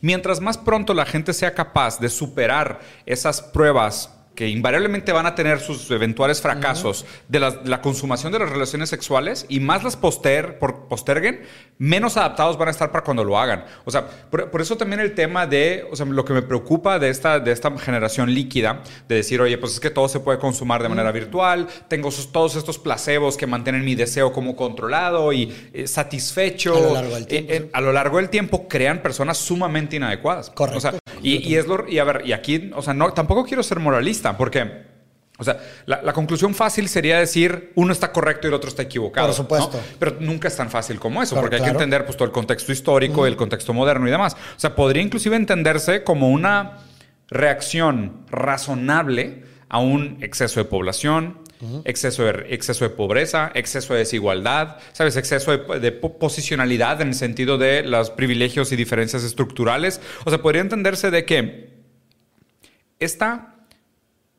mientras 0.00 0.40
más 0.40 0.56
pronto 0.56 0.94
la 0.94 1.04
gente 1.04 1.32
sea 1.32 1.54
capaz 1.54 1.98
de 1.98 2.08
superar 2.08 2.80
esas 3.06 3.42
pruebas 3.42 4.10
que 4.38 4.48
invariablemente 4.48 5.10
van 5.10 5.26
a 5.26 5.34
tener 5.34 5.58
sus 5.58 5.90
eventuales 5.90 6.40
fracasos 6.40 7.04
de 7.26 7.40
la, 7.40 7.82
consumación 7.82 8.32
de 8.32 8.38
las 8.38 8.48
relaciones 8.48 8.88
sexuales 8.88 9.46
y 9.48 9.58
más 9.58 9.82
las 9.82 9.96
poster, 9.96 10.60
por, 10.60 10.86
posterguen, 10.86 11.40
menos 11.76 12.16
adaptados 12.16 12.56
van 12.56 12.68
a 12.68 12.70
estar 12.70 12.92
para 12.92 13.02
cuando 13.02 13.24
lo 13.24 13.36
hagan. 13.36 13.64
O 13.84 13.90
sea, 13.90 14.06
por, 14.30 14.60
eso 14.60 14.76
también 14.76 15.00
el 15.00 15.16
tema 15.16 15.48
de, 15.48 15.84
o 15.90 15.96
sea, 15.96 16.06
lo 16.06 16.24
que 16.24 16.34
me 16.34 16.42
preocupa 16.42 17.00
de 17.00 17.08
esta, 17.08 17.40
de 17.40 17.50
esta 17.50 17.76
generación 17.78 18.32
líquida, 18.32 18.84
de 19.08 19.16
decir, 19.16 19.40
oye, 19.40 19.58
pues 19.58 19.72
es 19.72 19.80
que 19.80 19.90
todo 19.90 20.06
se 20.06 20.20
puede 20.20 20.38
consumar 20.38 20.84
de 20.84 20.88
manera 20.88 21.10
virtual, 21.10 21.66
tengo 21.88 22.10
todos 22.30 22.54
estos 22.54 22.78
placebos 22.78 23.36
que 23.36 23.48
mantienen 23.48 23.84
mi 23.84 23.96
deseo 23.96 24.32
como 24.32 24.54
controlado 24.54 25.32
y 25.32 25.52
eh, 25.72 25.88
satisfecho. 25.88 26.76
A 26.76 26.80
lo 26.80 26.94
largo 26.94 27.14
del 27.16 27.26
tiempo. 27.26 27.52
Eh, 27.52 27.56
eh, 27.56 27.70
a 27.72 27.80
lo 27.80 27.92
largo 27.92 28.18
del 28.18 28.28
tiempo 28.28 28.68
crean 28.68 29.02
personas 29.02 29.36
sumamente 29.36 29.96
inadecuadas. 29.96 30.50
Correcto. 30.50 30.78
O 30.78 30.80
sea, 30.80 30.94
y, 31.24 31.38
y, 31.38 31.56
es 31.56 31.66
lo, 31.66 31.88
y 31.88 31.98
a 31.98 32.04
ver, 32.04 32.22
y 32.24 32.30
aquí, 32.30 32.70
o 32.72 32.82
sea, 32.82 32.94
no, 32.94 33.12
tampoco 33.12 33.44
quiero 33.44 33.64
ser 33.64 33.80
moralista 33.80 34.27
porque, 34.36 34.88
o 35.38 35.44
sea, 35.44 35.58
la, 35.86 36.12
conclusión 36.12 36.54
fácil 36.54 36.88
sería 36.88 37.18
decir 37.18 37.72
uno 37.76 37.92
está 37.92 38.12
correcto 38.12 38.46
y 38.46 38.48
el 38.48 38.54
otro 38.54 38.68
está 38.68 38.82
equivocado. 38.82 39.28
Por 39.28 39.36
supuesto. 39.36 39.80
Pero 39.98 40.16
nunca 40.20 40.48
es 40.48 40.56
tan 40.56 40.70
fácil 40.70 40.98
como 40.98 41.22
eso, 41.22 41.36
porque 41.36 41.56
hay 41.56 41.62
que 41.62 41.68
entender 41.68 42.04
pues, 42.04 42.16
todo 42.16 42.26
el 42.26 42.32
contexto 42.32 42.72
histórico, 42.72 43.26
el 43.26 43.36
contexto 43.36 43.72
moderno 43.72 44.08
y 44.08 44.10
demás. 44.10 44.34
O 44.34 44.60
sea, 44.60 44.74
podría 44.74 45.02
inclusive 45.02 45.36
entenderse 45.36 46.02
como 46.02 46.28
una 46.30 46.78
reacción 47.28 48.24
razonable 48.30 49.44
a 49.68 49.78
un 49.78 50.18
exceso 50.22 50.60
de 50.60 50.64
población, 50.64 51.38
exceso, 51.84 52.24
de, 52.24 52.46
exceso 52.48 52.84
de 52.84 52.90
pobreza, 52.90 53.50
exceso 53.54 53.92
de 53.92 54.00
desigualdad, 54.00 54.78
¿sabes? 54.92 55.16
Exceso 55.16 55.56
de, 55.56 55.80
de, 55.80 55.92
posicionalidad 55.92 57.00
en 57.00 57.08
el 57.08 57.14
sentido 57.14 57.58
de 57.58 57.82
los 57.82 58.10
privilegios 58.10 58.72
y 58.72 58.76
diferencias 58.76 59.24
estructurales. 59.24 60.00
O 60.24 60.30
sea, 60.30 60.40
podría 60.40 60.62
entenderse 60.62 61.10
de 61.10 61.24
que 61.24 61.78
esta 62.98 63.57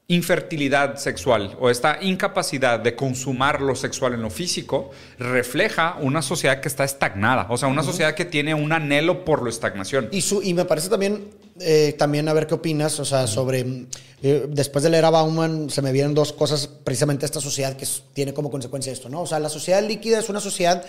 infertilidad 0.10 0.98
sexual 0.98 1.56
o 1.60 1.70
esta 1.70 2.00
incapacidad 2.02 2.80
de 2.80 2.96
consumar 2.96 3.62
lo 3.62 3.76
sexual 3.76 4.16
en 4.16 4.24
lo 4.24 4.32
físico 4.32 4.90
refleja 5.20 5.98
una 6.02 6.24
sociedad 6.24 6.60
que 6.62 6.68
está 6.68 6.84
estagnada, 6.84 7.46
o 7.50 7.58
sea, 7.58 7.68
una 7.68 7.84
sociedad 7.84 8.16
que 8.16 8.26
tiene 8.26 8.56
un 8.56 8.72
anhelo 8.72 9.24
por 9.24 9.44
la 9.44 9.52
estagnación. 9.52 10.10
Y, 10.12 10.22
su, 10.22 10.42
y 10.42 10.56
me 10.56 10.66
parece 10.66 10.90
también, 10.90 11.30
eh, 11.60 11.96
también 11.96 12.28
a 12.28 12.34
ver 12.34 12.48
qué 12.48 12.56
opinas, 12.56 13.00
o 13.00 13.06
sea, 13.06 13.28
sobre, 13.28 13.86
eh, 14.24 14.48
después 14.50 14.84
de 14.84 14.90
leer 14.90 15.06
a 15.06 15.12
Bauman, 15.12 15.70
se 15.70 15.84
me 15.84 15.92
vienen 15.92 16.16
dos 16.16 16.34
cosas, 16.34 16.66
precisamente 16.66 17.28
esta 17.28 17.40
sociedad 17.40 17.78
que 17.78 17.88
tiene 18.14 18.34
como 18.34 18.50
consecuencia 18.50 18.92
esto, 18.92 19.10
¿no? 19.10 19.22
O 19.22 19.28
sea, 19.28 19.38
la 19.38 19.50
sociedad 19.50 19.84
líquida 19.88 20.18
es 20.18 20.28
una 20.30 20.42
sociedad 20.42 20.84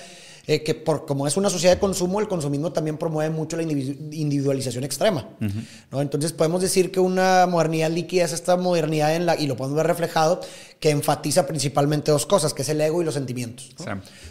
eh, 0.46 0.62
que 0.62 0.74
por, 0.74 1.06
como 1.06 1.26
es 1.26 1.36
una 1.36 1.50
sociedad 1.50 1.74
de 1.74 1.80
consumo, 1.80 2.20
el 2.20 2.28
consumismo 2.28 2.72
también 2.72 2.96
promueve 2.96 3.34
mucho 3.34 3.56
la 3.56 3.62
individualización 3.62 4.84
extrema. 4.84 5.28
¿no? 5.90 6.00
Entonces 6.00 6.32
podemos 6.32 6.62
decir 6.62 6.90
que 6.90 7.00
una 7.00 7.46
modernidad 7.46 7.90
líquida 7.90 8.24
es 8.24 8.32
esta 8.32 8.56
modernidad 8.56 9.14
en 9.14 9.26
la, 9.26 9.36
y 9.36 9.46
lo 9.46 9.56
podemos 9.56 9.76
ver 9.76 9.86
reflejado, 9.86 10.40
que 10.80 10.88
enfatiza 10.88 11.46
principalmente 11.46 12.10
dos 12.10 12.24
cosas, 12.24 12.54
que 12.54 12.62
es 12.62 12.68
el 12.70 12.80
ego 12.80 13.02
y 13.02 13.04
los 13.04 13.12
sentimientos. 13.12 13.70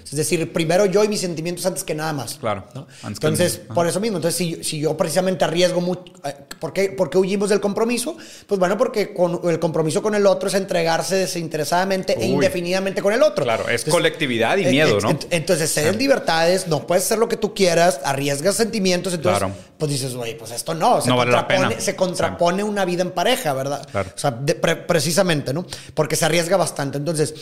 Es 0.03 0.15
decir, 0.15 0.51
primero 0.51 0.87
yo 0.87 1.03
y 1.03 1.07
mis 1.07 1.21
sentimientos 1.21 1.63
antes 1.67 1.83
que 1.83 1.93
nada 1.93 2.11
más. 2.11 2.39
Claro. 2.39 2.65
Entonces, 3.05 3.61
por 3.73 3.85
eso 3.85 3.99
mismo, 3.99 4.17
entonces 4.17 4.35
si, 4.35 4.63
si 4.63 4.79
yo 4.79 4.97
precisamente 4.97 5.45
arriesgo 5.45 5.79
mucho, 5.79 6.11
eh, 6.25 6.35
¿por 6.59 6.73
qué, 6.73 6.89
¿por 6.89 7.11
qué, 7.11 7.19
huimos 7.19 7.49
del 7.49 7.59
compromiso? 7.59 8.17
Pues 8.47 8.59
bueno, 8.59 8.79
porque 8.79 9.13
con, 9.13 9.41
el 9.43 9.59
compromiso 9.59 10.01
con 10.01 10.15
el 10.15 10.25
otro 10.25 10.49
es 10.49 10.55
entregarse 10.55 11.17
desinteresadamente 11.17 12.19
e 12.19 12.25
indefinidamente 12.25 13.03
con 13.03 13.13
el 13.13 13.21
otro. 13.21 13.43
Claro, 13.43 13.69
es 13.69 13.85
colectividad 13.85 14.57
y 14.57 14.65
miedo, 14.65 14.99
¿no? 14.99 15.19
Entonces, 15.29 15.69
ser 15.69 15.95
libertades, 15.95 16.67
no 16.67 16.87
puedes 16.87 17.05
hacer 17.05 17.19
lo 17.19 17.29
que 17.29 17.37
tú 17.37 17.53
quieras, 17.53 18.01
arriesgas 18.03 18.55
sentimientos, 18.55 19.13
entonces, 19.13 19.49
pues 19.79 19.93
dices, 19.93 20.13
oye, 20.15 20.35
pues 20.35 20.51
esto 20.51 20.73
no, 20.73 20.99
se 20.99 21.09
contrapone, 21.09 21.79
Se 21.79 21.95
contrapone 21.95 22.63
una 22.63 22.83
vida 22.83 23.01
en 23.01 23.11
pareja, 23.11 23.53
¿verdad? 23.53 23.87
O 24.13 24.17
sea, 24.17 24.37
precisamente, 24.85 25.53
¿no? 25.53 25.65
Porque 25.93 26.17
se 26.17 26.25
arriesga 26.25 26.57
bastante. 26.57 26.97
Entonces, 26.97 27.33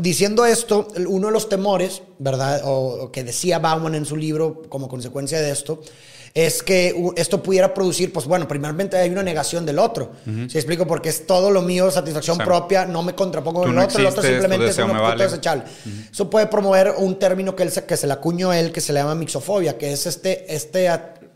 diciendo 0.00 0.44
esto, 0.44 0.88
uno 1.06 1.28
de 1.28 1.32
los 1.32 1.48
temores, 1.48 2.02
¿verdad? 2.18 2.62
O, 2.64 3.12
que 3.12 3.22
decía 3.22 3.60
Bauman 3.60 3.94
en 3.94 4.06
su 4.06 4.16
libro 4.16 4.62
como 4.68 4.88
consecuencia 4.88 5.40
de 5.40 5.52
esto, 5.52 5.80
es 6.34 6.62
que 6.62 6.94
esto 7.16 7.42
pudiera 7.42 7.72
producir, 7.72 8.12
pues 8.12 8.26
bueno, 8.26 8.46
primeramente 8.46 8.96
hay 8.96 9.10
una 9.10 9.22
negación 9.22 9.64
del 9.64 9.78
otro. 9.78 10.12
¿Se 10.48 10.58
explico? 10.58 10.84
Porque 10.84 11.08
es 11.08 11.26
todo 11.26 11.50
lo 11.50 11.62
mío, 11.62 11.90
satisfacción 11.92 12.38
propia, 12.38 12.86
no 12.86 13.04
me 13.04 13.14
contrapongo 13.14 13.62
con 13.62 13.70
el 13.70 13.78
otro, 13.78 14.00
el 14.00 14.06
otro 14.06 14.22
simplemente 14.22 14.68
es 14.68 14.78
un 14.78 14.90
objeto 14.90 15.22
desechable. 15.22 15.62
Eso 16.10 16.28
puede 16.28 16.46
promover 16.48 16.94
un 16.96 17.18
término 17.20 17.54
que, 17.54 17.62
él, 17.62 17.72
que 17.72 17.96
se 17.96 18.06
le 18.08 18.12
acuñó 18.12 18.50
a 18.50 18.58
él, 18.58 18.72
que 18.72 18.80
se 18.80 18.92
le 18.92 18.98
llama 18.98 19.14
mixofobia, 19.14 19.78
que 19.78 19.92
es 19.92 20.06
este, 20.06 20.52
este, 20.54 20.88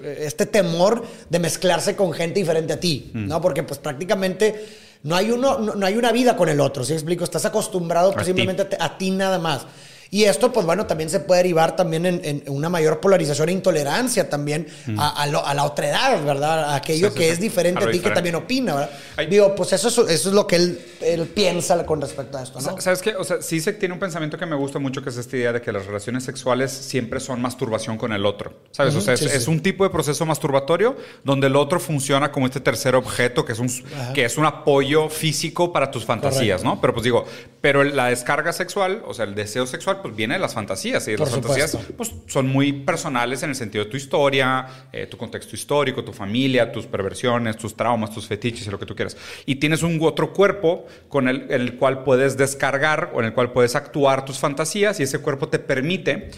este 0.04 0.46
temor 0.46 1.04
de 1.28 1.38
mezclarse 1.38 1.96
con 1.96 2.12
gente 2.12 2.40
diferente 2.40 2.72
a 2.72 2.80
ti, 2.80 3.10
¿no? 3.14 3.40
Porque 3.40 3.62
pues 3.62 3.78
prácticamente 3.78 4.66
no 5.04 5.16
hay, 5.16 5.30
uno, 5.30 5.58
no, 5.58 5.86
hay 5.86 5.96
una 5.96 6.12
vida 6.12 6.36
con 6.36 6.48
el 6.48 6.60
otro, 6.60 6.84
¿sí 6.84 6.92
explico? 6.92 7.24
Estás 7.24 7.44
acostumbrado 7.44 8.12
pues, 8.12 8.26
simplemente 8.26 8.66
a 8.78 8.98
ti 8.98 9.10
nada 9.10 9.38
más. 9.38 9.66
Y 10.14 10.24
esto, 10.24 10.52
pues 10.52 10.66
bueno, 10.66 10.84
también 10.84 11.08
se 11.08 11.20
puede 11.20 11.38
derivar 11.38 11.74
también 11.74 12.04
en, 12.04 12.42
una 12.48 12.68
mayor 12.68 13.00
polarización 13.00 13.48
e 13.48 13.52
intolerancia 13.52 14.28
también 14.28 14.66
a, 14.98 15.26
la 15.26 15.64
otra 15.64 15.88
edad, 15.88 16.22
¿verdad? 16.22 16.64
A 16.64 16.74
aquello 16.74 17.14
que 17.14 17.30
es 17.30 17.40
diferente 17.40 17.82
a, 17.82 17.90
ti 17.90 17.98
que 17.98 18.10
también 18.10 18.34
opina, 18.34 18.74
¿verdad? 18.74 18.90
Digo, 19.30 19.54
pues 19.54 19.72
eso, 19.72 19.88
eso 19.88 20.06
es 20.06 20.26
lo 20.26 20.46
que 20.46 20.56
él, 20.56 20.78
él, 21.00 21.28
piensa 21.28 21.86
con 21.86 21.98
respecto 21.98 22.36
a 22.36 22.42
esto, 22.42 22.60
¿no? 22.60 22.78
¿Sabes 22.78 23.00
qué? 23.00 23.16
O 23.16 23.24
sea, 23.24 23.40
sí 23.40 23.58
se 23.62 23.72
tiene 23.72 23.94
un 23.94 24.00
pensamiento 24.00 24.36
que 24.36 24.44
me 24.44 24.54
gusta 24.54 24.78
mucho, 24.78 25.02
que 25.02 25.08
es 25.08 25.16
esta 25.16 25.34
idea 25.34 25.50
de 25.54 25.62
que 25.62 25.72
las 25.72 25.86
relaciones 25.86 26.24
sexuales 26.24 26.70
siempre 26.70 27.18
son 27.18 27.40
masturbación 27.40 27.96
con 27.96 28.12
el 28.12 28.26
otro, 28.26 28.52
¿sabes? 28.70 28.94
o 28.94 29.00
sea, 29.00 29.14
es, 29.14 29.48
un 29.48 29.60
tipo 29.60 29.82
de 29.82 29.88
proceso 29.88 30.26
masturbatorio 30.26 30.94
donde 31.24 31.46
el 31.46 31.56
otro 31.56 31.80
funciona 31.80 32.30
como 32.30 32.44
este 32.44 32.60
tercer 32.60 32.96
objeto 32.96 33.46
que 33.46 33.52
es 33.52 33.58
un, 33.58 33.70
que 34.12 34.26
es 34.26 34.36
un 34.36 34.44
apoyo 34.44 35.08
físico 35.08 35.72
para 35.72 35.90
tus 35.90 36.04
fantasías, 36.04 36.62
¿no? 36.62 36.78
Pero 36.82 36.92
pues 36.92 37.04
digo, 37.04 37.24
pero 37.62 37.84
la 37.84 38.08
descarga 38.08 38.52
sexual, 38.52 39.02
o 39.06 39.14
sea, 39.14 39.24
el 39.24 39.36
deseo 39.36 39.68
sexual, 39.68 40.00
pues 40.02 40.16
viene 40.16 40.34
de 40.34 40.40
las 40.40 40.52
fantasías. 40.52 41.06
Y 41.06 41.16
las 41.16 41.30
fantasías 41.30 41.78
pues, 41.96 42.12
son 42.26 42.48
muy 42.48 42.72
personales 42.72 43.44
en 43.44 43.50
el 43.50 43.56
sentido 43.56 43.84
de 43.84 43.90
tu 43.90 43.96
historia, 43.96 44.66
eh, 44.92 45.06
tu 45.06 45.16
contexto 45.16 45.54
histórico, 45.54 46.02
tu 46.02 46.12
familia, 46.12 46.72
tus 46.72 46.86
perversiones, 46.86 47.56
tus 47.56 47.76
traumas, 47.76 48.10
tus 48.10 48.26
fetiches 48.26 48.66
y 48.66 48.70
lo 48.70 48.80
que 48.80 48.84
tú 48.84 48.96
quieras. 48.96 49.16
Y 49.46 49.56
tienes 49.56 49.84
un 49.84 49.96
otro 50.02 50.32
cuerpo 50.32 50.88
con 51.08 51.28
el, 51.28 51.46
el 51.52 51.76
cual 51.76 52.02
puedes 52.02 52.36
descargar 52.36 53.12
o 53.14 53.20
en 53.20 53.26
el 53.26 53.32
cual 53.32 53.52
puedes 53.52 53.76
actuar 53.76 54.24
tus 54.24 54.40
fantasías 54.40 54.98
y 54.98 55.04
ese 55.04 55.20
cuerpo 55.20 55.48
te 55.48 55.60
permite 55.60 56.32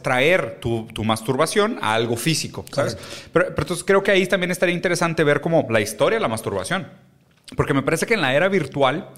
traer 0.00 0.58
tu, 0.60 0.86
tu, 0.94 1.02
masturbación 1.02 1.80
a 1.82 1.92
algo 1.92 2.16
físico. 2.16 2.64
¿sabes? 2.70 2.96
Pero, 3.32 3.46
pero 3.46 3.62
entonces 3.62 3.84
creo 3.84 4.04
que 4.04 4.12
ahí 4.12 4.28
también 4.28 4.52
estaría 4.52 4.76
interesante 4.76 5.24
ver 5.24 5.40
como 5.40 5.66
la 5.68 5.80
historia 5.80 6.18
de 6.18 6.22
la 6.22 6.28
masturbación. 6.28 6.86
Porque 7.56 7.74
me 7.74 7.82
parece 7.82 8.06
que 8.06 8.14
en 8.14 8.20
la 8.20 8.32
era 8.32 8.48
virtual 8.48 9.08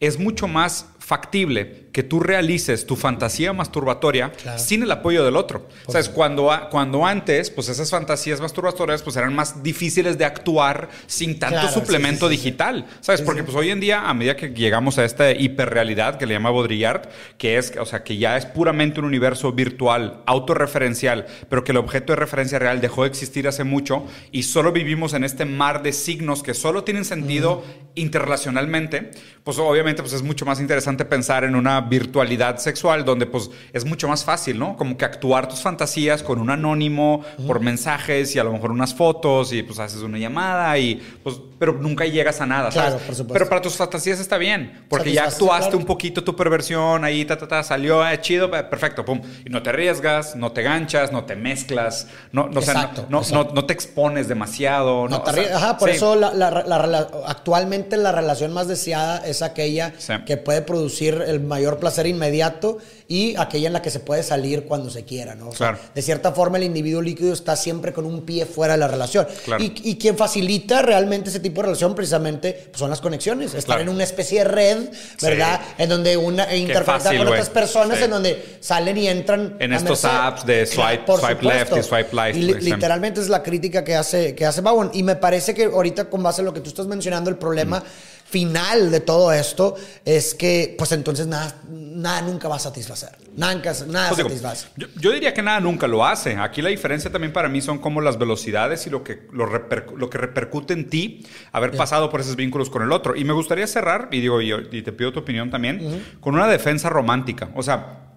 es 0.00 0.18
mucho 0.18 0.46
más 0.46 0.86
factible 1.08 1.88
que 1.92 2.02
tú 2.02 2.20
realices 2.20 2.86
tu 2.86 2.94
fantasía 2.94 3.54
masturbatoria 3.54 4.30
sin 4.58 4.82
el 4.82 4.90
apoyo 4.90 5.24
del 5.24 5.36
otro. 5.36 5.66
O 5.86 5.90
sea, 5.90 6.02
cuando, 6.12 6.50
cuando 6.70 7.06
antes, 7.06 7.50
pues 7.50 7.70
esas 7.70 7.90
fantasías 7.90 8.42
masturbatorias 8.42 9.02
pues 9.02 9.16
eran 9.16 9.34
más 9.34 9.62
difíciles 9.62 10.18
de 10.18 10.26
actuar 10.26 10.90
sin 11.06 11.38
tanto 11.38 11.66
suplemento 11.68 12.28
digital, 12.28 12.86
¿sabes? 13.00 13.22
Porque 13.22 13.42
pues 13.42 13.56
hoy 13.56 13.70
en 13.70 13.80
día, 13.80 14.06
a 14.06 14.12
medida 14.12 14.36
que 14.36 14.50
llegamos 14.50 14.98
a 14.98 15.04
esta 15.06 15.32
hiperrealidad 15.32 16.18
que 16.18 16.26
le 16.26 16.34
llama 16.34 16.50
Baudrillard, 16.50 17.08
que 17.38 17.56
es, 17.56 17.72
o 17.80 17.86
sea, 17.86 18.04
que 18.04 18.18
ya 18.18 18.36
es 18.36 18.44
puramente 18.44 19.00
un 19.00 19.06
universo 19.06 19.52
virtual, 19.52 20.22
autorreferencial, 20.26 21.26
pero 21.48 21.64
que 21.64 21.72
el 21.72 21.78
objeto 21.78 22.12
de 22.12 22.16
referencia 22.16 22.58
real 22.58 22.82
dejó 22.82 23.04
de 23.04 23.08
existir 23.08 23.48
hace 23.48 23.64
mucho 23.64 24.06
y 24.30 24.42
solo 24.42 24.72
vivimos 24.72 25.14
en 25.14 25.24
este 25.24 25.46
mar 25.46 25.82
de 25.82 25.94
signos 25.94 26.42
que 26.42 26.52
solo 26.52 26.84
tienen 26.84 27.06
sentido 27.06 27.64
interrelacionalmente, 27.94 29.10
pues 29.42 29.58
obviamente 29.58 29.87
pues 29.94 30.12
es 30.12 30.22
mucho 30.22 30.44
más 30.46 30.60
interesante 30.60 31.04
pensar 31.04 31.44
en 31.44 31.54
una 31.54 31.80
virtualidad 31.80 32.58
sexual 32.58 33.04
donde 33.04 33.26
pues 33.26 33.50
es 33.72 33.84
mucho 33.84 34.08
más 34.08 34.24
fácil, 34.24 34.58
¿no? 34.58 34.76
Como 34.76 34.96
que 34.96 35.04
actuar 35.04 35.48
tus 35.48 35.60
fantasías 35.60 36.22
con 36.22 36.38
un 36.38 36.50
anónimo, 36.50 37.24
por 37.46 37.60
mensajes 37.60 38.34
y 38.34 38.38
a 38.38 38.44
lo 38.44 38.52
mejor 38.52 38.70
unas 38.70 38.94
fotos 38.94 39.52
y 39.52 39.62
pues 39.62 39.78
haces 39.78 40.02
una 40.02 40.18
llamada 40.18 40.76
y 40.78 40.96
pues, 41.22 41.36
pero 41.58 41.72
nunca 41.72 42.04
llegas 42.04 42.40
a 42.40 42.46
nada, 42.46 42.70
¿sabes? 42.70 42.90
Claro, 42.90 43.06
por 43.06 43.14
supuesto. 43.14 43.32
Pero 43.32 43.48
para 43.48 43.60
tus 43.60 43.74
fantasías 43.74 44.20
está 44.20 44.38
bien, 44.38 44.84
porque 44.88 45.12
ya 45.12 45.24
actuaste 45.24 45.76
un 45.76 45.84
poquito 45.84 46.22
tu 46.22 46.36
perversión, 46.36 47.04
ahí, 47.04 47.24
ta, 47.24 47.36
ta, 47.36 47.48
ta, 47.48 47.62
salió 47.62 48.06
eh, 48.08 48.20
chido, 48.20 48.54
eh, 48.56 48.62
perfecto, 48.64 49.04
pum. 49.04 49.20
Y 49.44 49.50
no 49.50 49.62
te 49.62 49.70
arriesgas, 49.70 50.36
no 50.36 50.52
te 50.52 50.62
ganchas, 50.62 51.12
no 51.12 51.24
te 51.24 51.36
mezclas, 51.36 52.06
no, 52.32 52.48
no, 52.48 52.60
no, 53.08 53.44
no, 53.52 53.64
te 53.64 53.72
expones 53.72 54.28
demasiado. 54.28 55.08
No, 55.08 55.22
te 55.22 55.52
Ajá, 55.52 55.78
por 55.78 55.90
eso 55.90 56.14
la, 56.14 56.32
la, 56.32 57.08
actualmente 57.26 57.96
la 57.96 58.12
relación 58.12 58.52
más 58.52 58.68
deseada 58.68 59.26
es 59.26 59.42
aquella 59.42 59.77
que 60.26 60.36
puede 60.36 60.62
producir 60.62 61.22
el 61.26 61.40
mayor 61.40 61.78
placer 61.78 62.06
inmediato 62.06 62.78
y 63.08 63.34
aquella 63.36 63.68
en 63.68 63.72
la 63.72 63.80
que 63.82 63.90
se 63.90 64.00
puede 64.00 64.22
salir 64.22 64.64
cuando 64.64 64.90
se 64.90 65.04
quiera, 65.04 65.34
¿no? 65.34 65.48
O 65.48 65.54
sea, 65.54 65.68
Claro. 65.68 65.78
De 65.94 66.02
cierta 66.02 66.32
forma, 66.32 66.58
el 66.58 66.64
individuo 66.64 67.00
líquido 67.02 67.32
está 67.32 67.56
siempre 67.56 67.92
con 67.92 68.04
un 68.06 68.22
pie 68.22 68.44
fuera 68.46 68.74
de 68.74 68.78
la 68.78 68.88
relación. 68.88 69.26
Claro. 69.44 69.62
Y, 69.62 69.72
y 69.84 69.96
quien 69.96 70.16
facilita 70.16 70.82
realmente 70.82 71.30
ese 71.30 71.40
tipo 71.40 71.60
de 71.60 71.66
relación, 71.68 71.94
precisamente, 71.94 72.68
pues, 72.70 72.78
son 72.78 72.90
las 72.90 73.00
conexiones. 73.00 73.48
Estar 73.54 73.64
Claro. 73.76 73.82
en 73.82 73.88
una 73.88 74.04
especie 74.04 74.40
de 74.40 74.44
red, 74.44 74.78
¿verdad? 75.22 75.60
En 75.78 75.88
donde 75.88 76.16
una 76.16 76.44
e 76.44 76.66
fácil, 76.84 77.18
con 77.18 77.28
otras 77.28 77.50
personas, 77.50 77.98
Sí. 77.98 78.04
en 78.04 78.10
donde 78.10 78.56
salen 78.60 78.96
y 78.98 79.08
entran. 79.08 79.56
En 79.58 79.72
estos 79.72 80.02
merced. 80.04 80.08
apps 80.18 80.46
de 80.46 80.66
swipe- 80.66 81.04
por 81.04 81.20
swipe 81.20 81.44
left 81.44 81.76
y 81.76 81.82
swipe 81.82 82.08
right, 82.12 82.36
Y 82.36 82.42
li- 82.42 82.54
sí. 82.54 82.70
literalmente 82.72 83.20
es 83.20 83.28
la 83.28 83.42
crítica 83.42 83.84
que 83.84 83.94
hace, 83.96 84.34
que 84.34 84.44
hace 84.46 84.60
Bowen. 84.60 84.90
Y 84.92 85.02
me 85.02 85.16
parece 85.16 85.54
que 85.54 85.64
ahorita, 85.64 86.10
con 86.10 86.22
base 86.22 86.40
en 86.42 86.46
lo 86.46 86.52
que 86.54 86.60
tú 86.60 86.68
estás 86.68 86.86
mencionando, 86.86 87.30
el 87.30 87.36
problema 87.36 87.82
final 88.30 88.90
de 88.90 89.00
todo 89.00 89.32
esto 89.32 89.74
es 90.04 90.34
que, 90.34 90.74
pues 90.76 90.92
entonces 90.92 91.26
nada, 91.26 91.54
nada 91.70 92.20
nunca 92.22 92.48
va 92.48 92.56
a 92.56 92.58
satisfacer. 92.58 93.10
Nada, 93.36 93.54
nada 93.86 94.08
Pues 94.08 94.16
digo, 94.18 94.28
satisface. 94.28 94.66
yo, 94.76 94.88
yo 95.00 95.12
diría 95.12 95.32
que 95.32 95.42
nada 95.42 95.60
nunca 95.60 95.86
lo 95.86 96.04
hace. 96.04 96.36
Aquí 96.36 96.60
la 96.60 96.68
diferencia 96.70 97.10
también 97.10 97.32
para 97.32 97.48
mí 97.48 97.60
son 97.60 97.78
como 97.78 98.00
las 98.00 98.18
velocidades 98.18 98.86
y 98.86 98.90
lo 98.90 99.04
que, 99.04 99.26
lo, 99.32 99.46
reper- 99.46 99.94
lo 99.96 100.10
que 100.10 100.18
repercute 100.18 100.74
en 100.74 100.90
ti 100.90 101.26
haber 101.52 101.76
pasado 101.76 102.10
por 102.10 102.20
esos 102.20 102.36
vínculos 102.36 102.68
con 102.68 102.82
el 102.82 102.92
otro. 102.92 103.14
Y 103.16 103.24
me 103.24 103.32
gustaría 103.32 103.66
cerrar, 103.66 104.08
y 104.10 104.20
digo, 104.20 104.40
y, 104.42 104.52
y 104.72 104.82
te 104.82 104.92
pido 104.92 105.12
tu 105.12 105.20
opinión 105.20 105.50
también, 105.50 106.02
con 106.20 106.34
una 106.34 106.48
defensa 106.48 106.88
romántica. 106.88 107.50
O 107.54 107.62
sea, 107.62 108.07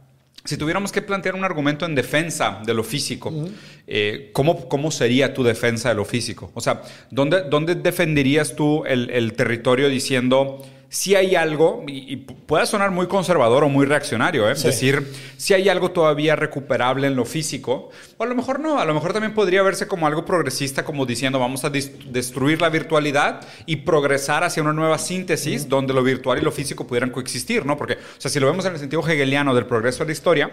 si 0.43 0.57
tuviéramos 0.57 0.91
que 0.91 1.01
plantear 1.01 1.35
un 1.35 1.43
argumento 1.43 1.85
en 1.85 1.95
defensa 1.95 2.61
de 2.65 2.73
lo 2.73 2.83
físico, 2.83 3.33
eh, 3.87 4.31
¿cómo, 4.33 4.67
¿cómo 4.67 4.91
sería 4.91 5.33
tu 5.33 5.43
defensa 5.43 5.89
de 5.89 5.95
lo 5.95 6.05
físico? 6.05 6.51
O 6.53 6.61
sea, 6.61 6.81
¿dónde, 7.11 7.43
dónde 7.49 7.75
defenderías 7.75 8.55
tú 8.55 8.83
el, 8.85 9.09
el 9.11 9.33
territorio 9.33 9.89
diciendo 9.89 10.65
si 10.93 11.15
hay 11.15 11.35
algo, 11.35 11.85
y, 11.87 12.11
y 12.11 12.17
puede 12.17 12.65
sonar 12.65 12.91
muy 12.91 13.07
conservador 13.07 13.63
o 13.63 13.69
muy 13.69 13.85
reaccionario, 13.85 14.49
¿eh? 14.49 14.57
Sí. 14.57 14.67
decir 14.67 15.09
si 15.37 15.53
hay 15.53 15.69
algo 15.69 15.91
todavía 15.91 16.35
recuperable 16.35 17.07
en 17.07 17.15
lo 17.15 17.23
físico, 17.23 17.91
o 18.17 18.23
a 18.23 18.27
lo 18.27 18.35
mejor 18.35 18.59
no, 18.59 18.77
a 18.77 18.83
lo 18.83 18.93
mejor 18.93 19.13
también 19.13 19.33
podría 19.33 19.63
verse 19.63 19.87
como 19.87 20.05
algo 20.05 20.25
progresista, 20.25 20.83
como 20.83 21.05
diciendo 21.05 21.39
vamos 21.39 21.63
a 21.63 21.69
destruir 21.69 22.59
la 22.59 22.67
virtualidad 22.67 23.39
y 23.65 23.77
progresar 23.77 24.43
hacia 24.43 24.61
una 24.61 24.73
nueva 24.73 24.97
síntesis 24.97 25.69
donde 25.69 25.93
lo 25.93 26.03
virtual 26.03 26.39
y 26.39 26.41
lo 26.41 26.51
físico 26.51 26.85
pudieran 26.85 27.09
coexistir, 27.09 27.65
¿no? 27.65 27.77
Porque, 27.77 27.93
o 27.93 28.19
sea, 28.19 28.29
si 28.29 28.41
lo 28.41 28.47
vemos 28.47 28.65
en 28.65 28.73
el 28.73 28.79
sentido 28.79 29.01
hegeliano 29.07 29.55
del 29.55 29.67
progreso 29.67 29.99
de 29.99 30.07
la 30.07 30.11
historia, 30.11 30.51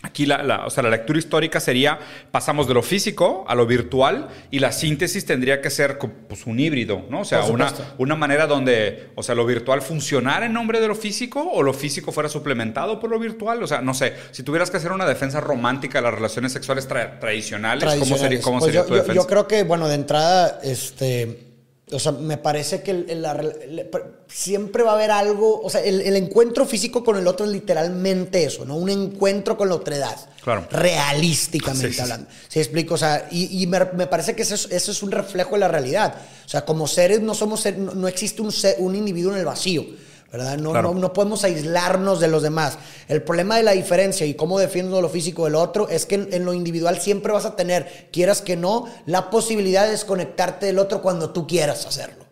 Aquí 0.00 0.26
la, 0.26 0.44
la- 0.44 0.64
o 0.64 0.70
sea, 0.70 0.84
la 0.84 0.90
lectura 0.90 1.18
histórica 1.18 1.58
sería, 1.58 1.98
pasamos 2.30 2.68
de 2.68 2.74
lo 2.74 2.82
físico 2.84 3.44
a 3.48 3.56
lo 3.56 3.66
virtual 3.66 4.28
y 4.50 4.60
la 4.60 4.70
síntesis 4.70 5.26
tendría 5.26 5.60
que 5.60 5.70
ser 5.70 5.98
pues, 5.98 6.46
un 6.46 6.60
híbrido, 6.60 7.04
¿no? 7.10 7.22
O 7.22 7.24
sea, 7.24 7.42
una, 7.44 7.72
una 7.98 8.14
manera 8.14 8.46
donde, 8.46 9.08
o 9.16 9.24
sea, 9.24 9.34
lo 9.34 9.44
virtual 9.44 9.82
funcionara 9.82 10.46
en 10.46 10.52
nombre 10.52 10.80
de 10.80 10.86
lo 10.86 10.94
físico 10.94 11.42
o 11.52 11.64
lo 11.64 11.74
físico 11.74 12.12
fuera 12.12 12.28
suplementado 12.28 13.00
por 13.00 13.10
lo 13.10 13.18
virtual. 13.18 13.60
O 13.60 13.66
sea, 13.66 13.80
no 13.80 13.92
sé, 13.92 14.12
si 14.30 14.44
tuvieras 14.44 14.70
que 14.70 14.76
hacer 14.76 14.92
una 14.92 15.04
defensa 15.04 15.40
romántica 15.40 15.98
de 15.98 16.02
las 16.04 16.14
relaciones 16.14 16.52
sexuales 16.52 16.88
tra- 16.88 17.18
tradicionales, 17.18 17.82
¿cómo 17.98 18.16
sería, 18.18 18.40
cómo 18.40 18.58
Pues 18.60 18.68
sería 18.68 18.82
yo, 18.82 18.86
tu 18.86 18.94
yo- 18.94 19.00
defensa? 19.00 19.20
yo 19.22 19.26
creo 19.26 19.48
que, 19.48 19.64
bueno, 19.64 19.88
de 19.88 19.96
entrada, 19.96 20.60
este. 20.62 21.47
O 21.92 21.98
sea, 21.98 22.12
me 22.12 22.36
parece 22.36 22.82
que 22.82 22.90
el- 22.90 23.06
el- 23.08 23.22
la 23.22 23.32
el- 23.32 23.88
siempre 24.28 24.82
va 24.82 24.90
a 24.92 24.94
haber 24.94 25.10
algo. 25.10 25.60
O 25.62 25.70
sea, 25.70 25.80
el, 25.82 26.14
encuentro 26.16 26.66
físico 26.66 27.02
con 27.02 27.16
el 27.16 27.26
otro 27.26 27.46
es 27.46 27.52
literalmente 27.52 28.44
eso, 28.44 28.64
¿no? 28.64 28.76
Un 28.76 28.90
encuentro 28.90 29.56
con 29.56 29.68
la 29.70 29.74
otredad. 29.76 30.16
Claro. 30.42 30.66
Realísticamente 30.70 31.88
Sí, 31.88 31.94
sí, 31.94 32.00
hablando. 32.00 32.28
¿Sí 32.48 32.58
explico? 32.58 32.94
O 32.94 32.98
sea, 32.98 33.28
y, 33.30 33.62
y 33.62 33.66
me, 33.66 33.78
me 33.96 34.06
parece 34.06 34.34
que 34.36 34.42
eso 34.42 34.54
es, 34.54 34.68
eso 34.70 34.92
es 34.92 35.02
un 35.02 35.10
reflejo 35.10 35.52
de 35.52 35.58
la 35.60 35.68
realidad. 35.68 36.14
O 36.44 36.48
sea, 36.48 36.64
como 36.64 36.86
seres 36.86 37.20
no 37.20 37.34
somos 37.34 37.64
no, 37.76 37.94
no 37.94 38.08
existe 38.08 38.42
un, 38.42 38.52
ser- 38.52 38.76
un 38.78 38.94
individuo 38.94 39.32
en 39.32 39.38
el 39.38 39.44
vacío. 39.46 39.84
¿Verdad? 40.30 40.58
No, 40.58 40.72
Claro. 40.72 40.92
no, 40.92 41.00
no 41.00 41.12
podemos 41.14 41.42
aislarnos 41.44 42.20
de 42.20 42.28
los 42.28 42.42
demás. 42.42 42.78
El 43.08 43.22
problema 43.22 43.56
de 43.56 43.62
la 43.62 43.72
diferencia 43.72 44.26
y 44.26 44.34
cómo 44.34 44.58
defiendo 44.58 45.00
lo 45.00 45.08
físico 45.08 45.44
del 45.46 45.54
otro 45.54 45.88
es 45.88 46.04
que 46.04 46.16
en, 46.16 46.28
en 46.32 46.44
lo 46.44 46.52
individual 46.52 47.00
siempre 47.00 47.32
vas 47.32 47.46
a 47.46 47.56
tener, 47.56 48.08
quieras 48.12 48.42
que 48.42 48.54
no, 48.56 48.84
la 49.06 49.30
posibilidad 49.30 49.84
de 49.86 49.92
desconectarte 49.92 50.66
del 50.66 50.78
otro 50.78 51.00
cuando 51.00 51.30
tú 51.30 51.46
quieras 51.46 51.86
hacerlo. 51.86 52.26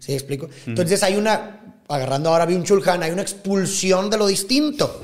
¿Sí 0.00 0.12
explico? 0.14 0.48
Entonces 0.66 1.02
hay 1.02 1.16
una, 1.16 1.60
agarrando 1.86 2.30
ahora 2.30 2.46
Byung 2.46 2.64
Chul 2.64 2.82
Han, 2.88 3.02
hay 3.02 3.12
una 3.12 3.22
expulsión 3.22 4.08
de 4.10 4.16
lo 4.16 4.26
distinto. 4.26 5.02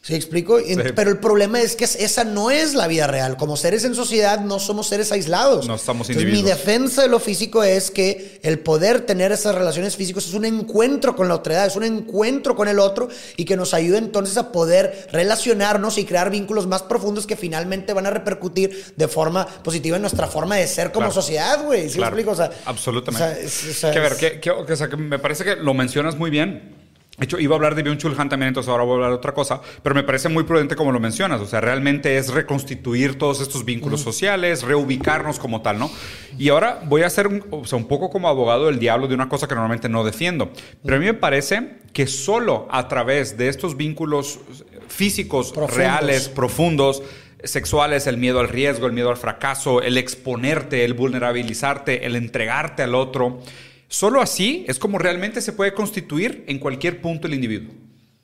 ¿Sí 0.00 0.14
explico? 0.14 0.58
Sí. 0.60 0.74
Pero 0.94 1.10
el 1.10 1.18
problema 1.18 1.60
es 1.60 1.76
que 1.76 1.84
es- 1.84 1.96
esa 1.96 2.24
no 2.24 2.50
es 2.50 2.72
la 2.74 2.86
vida 2.86 3.06
real. 3.06 3.36
Como 3.36 3.56
seres 3.58 3.84
en 3.84 3.94
sociedad 3.94 4.40
no 4.40 4.58
somos 4.58 4.86
seres 4.86 5.12
aislados. 5.12 5.66
No 5.66 5.76
somos 5.76 6.08
Entonces, 6.08 6.32
mi 6.32 6.38
individuos. 6.38 6.56
defensa 6.64 7.02
de 7.02 7.08
lo 7.08 7.18
físico 7.18 7.62
es 7.62 7.90
que 7.90 8.38
el 8.42 8.60
poder 8.60 9.02
tener 9.02 9.32
esas 9.32 9.54
relaciones 9.54 9.96
físicas 9.96 10.24
es 10.26 10.32
un 10.34 10.46
encuentro 10.46 11.14
con 11.14 11.28
la 11.28 11.34
otredad, 11.34 11.66
es 11.66 11.76
un 11.76 11.82
encuentro 11.84 12.56
con 12.56 12.68
el 12.68 12.78
otro 12.78 13.08
y 13.36 13.44
que 13.44 13.56
nos 13.56 13.74
ayude 13.74 13.98
entonces 13.98 14.38
a 14.38 14.50
poder 14.50 15.08
relacionarnos 15.12 15.98
y 15.98 16.04
crear 16.06 16.30
vínculos 16.30 16.66
más 16.66 16.82
profundos 16.82 17.26
que 17.26 17.36
finalmente 17.36 17.92
van 17.92 18.06
a 18.06 18.10
repercutir 18.10 18.94
de 18.96 19.08
forma 19.08 19.46
positiva 19.46 19.96
en 19.96 20.02
nuestra 20.02 20.26
forma 20.28 20.56
de 20.56 20.66
ser 20.68 20.90
como 20.90 21.08
Claro. 21.08 21.20
sociedad, 21.20 21.64
güey. 21.64 21.88
¿Sí 21.90 21.96
Claro, 21.98 22.16
explico? 22.16 22.30
O 22.30 22.36
sea, 22.36 22.50
absolutamente. 22.64 23.24
o 23.24 23.28
sea, 23.28 23.38
es- 23.38 23.64
o 23.68 23.74
sea, 23.74 23.90
que 23.92 23.98
a 23.98 24.02
ver, 24.02 24.12
es- 24.12 24.18
que, 24.18 24.40
que- 24.40 24.50
o 24.52 24.76
sea, 24.76 24.88
que 24.88 24.96
me 24.96 25.18
parece 25.18 25.44
que 25.44 25.56
lo 25.56 25.74
mencionas 25.74 26.16
muy 26.16 26.30
bien. 26.30 26.87
De 27.18 27.24
hecho, 27.24 27.38
iba 27.40 27.54
a 27.54 27.56
hablar 27.56 27.74
de 27.74 27.82
Byung 27.82 27.98
Chul 27.98 28.14
Han 28.16 28.28
también, 28.28 28.48
entonces 28.48 28.70
ahora 28.70 28.84
voy 28.84 28.92
a 28.92 28.94
hablar 28.96 29.10
de 29.10 29.16
otra 29.16 29.34
cosa, 29.34 29.60
pero 29.82 29.94
me 29.94 30.04
parece 30.04 30.28
muy 30.28 30.44
prudente 30.44 30.76
como 30.76 30.92
lo 30.92 31.00
mencionas. 31.00 31.40
O 31.40 31.46
sea, 31.46 31.60
realmente 31.60 32.16
es 32.16 32.32
reconstituir 32.32 33.18
todos 33.18 33.40
estos 33.40 33.64
vínculos 33.64 34.00
sociales, 34.00 34.62
reubicarnos 34.62 35.40
como 35.40 35.60
tal, 35.60 35.80
¿no? 35.80 35.90
Y 36.38 36.50
ahora 36.50 36.80
voy 36.84 37.02
a 37.02 37.10
ser 37.10 37.26
un, 37.26 37.44
o 37.50 37.64
sea, 37.64 37.76
un 37.76 37.88
poco 37.88 38.08
como 38.10 38.28
abogado 38.28 38.66
del 38.66 38.78
diablo 38.78 39.08
de 39.08 39.14
una 39.14 39.28
cosa 39.28 39.48
que 39.48 39.54
normalmente 39.54 39.88
no 39.88 40.04
defiendo. 40.04 40.52
Pero 40.84 40.96
a 40.96 41.00
mí 41.00 41.06
me 41.06 41.14
parece 41.14 41.78
que 41.92 42.06
solo 42.06 42.68
a 42.70 42.86
través 42.86 43.36
de 43.36 43.48
estos 43.48 43.76
vínculos 43.76 44.38
físicos 44.86 45.50
Profundos. 45.50 45.76
reales, 45.76 46.28
profundos, 46.28 47.02
sexuales, 47.42 48.06
el 48.06 48.16
miedo 48.16 48.40
al 48.40 48.48
riesgo, 48.48 48.86
el 48.86 48.92
miedo 48.92 49.10
al 49.10 49.16
fracaso, 49.16 49.82
el 49.82 49.98
exponerte, 49.98 50.84
el 50.84 50.94
vulnerabilizarte, 50.94 52.06
el 52.06 52.16
entregarte 52.16 52.82
al 52.82 52.94
otro. 52.94 53.40
Solo 53.88 54.20
así 54.20 54.64
es 54.68 54.78
como 54.78 54.98
realmente 54.98 55.40
se 55.40 55.52
puede 55.52 55.72
constituir 55.74 56.44
en 56.46 56.58
cualquier 56.58 57.00
punto 57.00 57.26
el 57.26 57.34
individuo. 57.34 57.72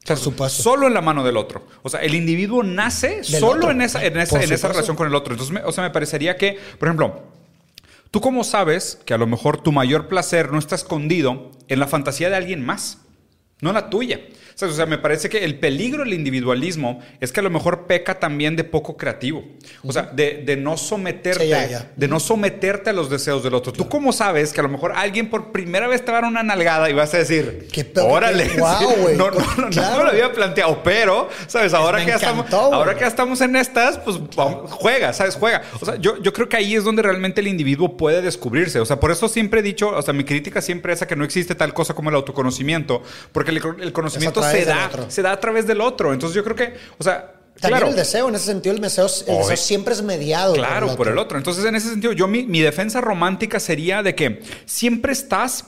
Por 0.06 0.18
supuesto. 0.18 0.62
Solo 0.62 0.86
en 0.86 0.92
la 0.94 1.00
mano 1.00 1.24
del 1.24 1.38
otro. 1.38 1.66
O 1.82 1.88
sea, 1.88 2.00
el 2.00 2.14
individuo 2.14 2.62
nace 2.62 3.16
Del 3.16 3.24
solo 3.24 3.54
otro. 3.60 3.70
en 3.70 3.80
esa, 3.80 4.04
en 4.04 4.18
esa, 4.18 4.30
Por 4.32 4.40
en 4.40 4.44
esa 4.44 4.56
supuesto. 4.56 4.68
relación 4.68 4.96
con 4.96 5.06
el 5.08 5.14
otro. 5.14 5.32
Entonces, 5.32 5.54
me- 5.54 5.62
o 5.62 5.72
sea, 5.72 5.82
me 5.82 5.90
parecería 5.90 6.36
que, 6.36 6.58
por 6.78 6.88
ejemplo, 6.88 7.22
¿tú 8.10 8.20
cómo 8.20 8.44
sabes 8.44 8.98
que 9.06 9.14
a 9.14 9.18
lo 9.18 9.26
mejor 9.26 9.62
tu 9.62 9.72
mayor 9.72 10.08
placer 10.08 10.52
no 10.52 10.58
está 10.58 10.74
escondido 10.74 11.50
en 11.68 11.80
la 11.80 11.86
fantasía 11.86 12.28
de 12.28 12.36
alguien 12.36 12.62
más? 12.64 12.98
No 13.64 13.72
la 13.72 13.88
tuya. 13.90 14.20
O 14.62 14.68
sea, 14.70 14.86
me 14.86 14.98
parece 14.98 15.28
que 15.28 15.44
el 15.44 15.58
peligro 15.58 16.04
del 16.04 16.12
individualismo 16.14 17.00
es 17.20 17.32
que 17.32 17.40
a 17.40 17.42
lo 17.42 17.50
mejor 17.50 17.86
peca 17.88 18.20
también 18.20 18.54
de 18.54 18.62
poco 18.62 18.96
creativo. 18.96 19.44
O 19.82 19.92
sea, 19.92 20.02
de, 20.02 20.44
de 20.46 20.56
no 20.56 20.76
someterte, 20.76 21.42
Sí, 21.42 21.48
ya, 21.50 21.66
ya. 21.68 21.90
de 21.96 22.06
no 22.06 22.20
someterte 22.20 22.90
a 22.90 22.92
los 22.92 23.10
deseos 23.10 23.42
del 23.42 23.54
otro. 23.54 23.72
¿Tú 23.72 23.88
cómo 23.88 24.12
sabes 24.12 24.52
que 24.52 24.60
a 24.60 24.62
lo 24.62 24.68
mejor 24.68 24.92
alguien 24.94 25.28
por 25.28 25.50
primera 25.50 25.88
vez 25.88 26.04
te 26.04 26.12
va 26.12 26.18
a 26.18 26.20
dar 26.20 26.30
una 26.30 26.44
nalgada 26.44 26.88
y 26.88 26.92
vas 26.92 27.12
a 27.14 27.18
decir, 27.18 27.66
Qué 27.72 27.84
órale, 28.00 28.46
qué 28.48 28.60
guau, 28.60 28.78
sí, 28.94 29.00
güey. 29.02 29.16
no, 29.16 29.32
no, 29.32 29.40
no, 29.40 29.56
no 29.64 29.70
Claro. 29.70 29.96
me 29.98 30.04
lo 30.04 30.10
había 30.10 30.32
planteado, 30.32 30.82
pero, 30.84 31.28
¿sabes? 31.48 31.74
Ahora, 31.74 31.98
me 31.98 32.04
que 32.04 32.10
ya, 32.10 32.16
estamos, 32.16 32.46
encantó, 32.46 32.72
ahora 32.74 32.94
que 32.94 33.00
ya 33.00 33.08
estamos 33.08 33.40
en 33.40 33.56
estas, 33.56 33.98
pues 33.98 34.18
vamos, 34.36 34.70
juega, 34.70 35.12
¿sabes? 35.12 35.34
Juega. 35.34 35.62
O 35.80 35.84
sea, 35.84 35.96
yo, 35.96 36.22
yo 36.22 36.32
creo 36.32 36.48
que 36.48 36.56
ahí 36.58 36.76
es 36.76 36.84
donde 36.84 37.02
realmente 37.02 37.40
el 37.40 37.48
individuo 37.48 37.96
puede 37.96 38.22
descubrirse. 38.22 38.78
O 38.78 38.86
sea, 38.86 39.00
por 39.00 39.10
eso 39.10 39.26
siempre 39.28 39.60
he 39.60 39.62
dicho, 39.64 39.88
o 39.90 40.02
sea, 40.02 40.14
mi 40.14 40.22
crítica 40.22 40.60
siempre 40.62 40.92
es 40.92 41.02
a 41.02 41.08
que 41.08 41.16
no 41.16 41.24
existe 41.24 41.56
tal 41.56 41.74
cosa 41.74 41.94
como 41.94 42.10
el 42.10 42.14
autoconocimiento, 42.14 43.02
porque 43.32 43.50
el, 43.56 43.62
el 43.80 43.92
conocimiento 43.92 44.42
se 44.42 44.64
da, 44.64 44.90
se 45.08 45.22
da 45.22 45.32
a 45.32 45.40
través 45.40 45.66
del 45.66 45.80
otro. 45.80 46.12
Entonces 46.12 46.34
yo 46.34 46.44
creo 46.44 46.56
que, 46.56 46.74
o 46.98 47.02
sea, 47.02 47.32
También 47.60 47.78
claro, 47.78 47.88
el 47.88 47.96
deseo, 47.96 48.28
en 48.28 48.34
ese 48.34 48.46
sentido, 48.46 48.74
el 48.74 48.80
deseo, 48.80 49.06
el 49.26 49.56
siempre 49.56 49.94
es 49.94 50.02
mediado. 50.02 50.54
Claro, 50.54 50.94
por 50.96 51.08
el 51.08 51.18
otro. 51.18 51.38
Entonces, 51.38 51.64
en 51.64 51.76
ese 51.76 51.88
sentido, 51.90 52.12
yo 52.12 52.26
mi, 52.26 52.44
mi 52.44 52.60
defensa 52.60 53.00
romántica 53.00 53.60
sería 53.60 54.02
de 54.02 54.14
que 54.14 54.42
siempre 54.66 55.12
estás 55.12 55.66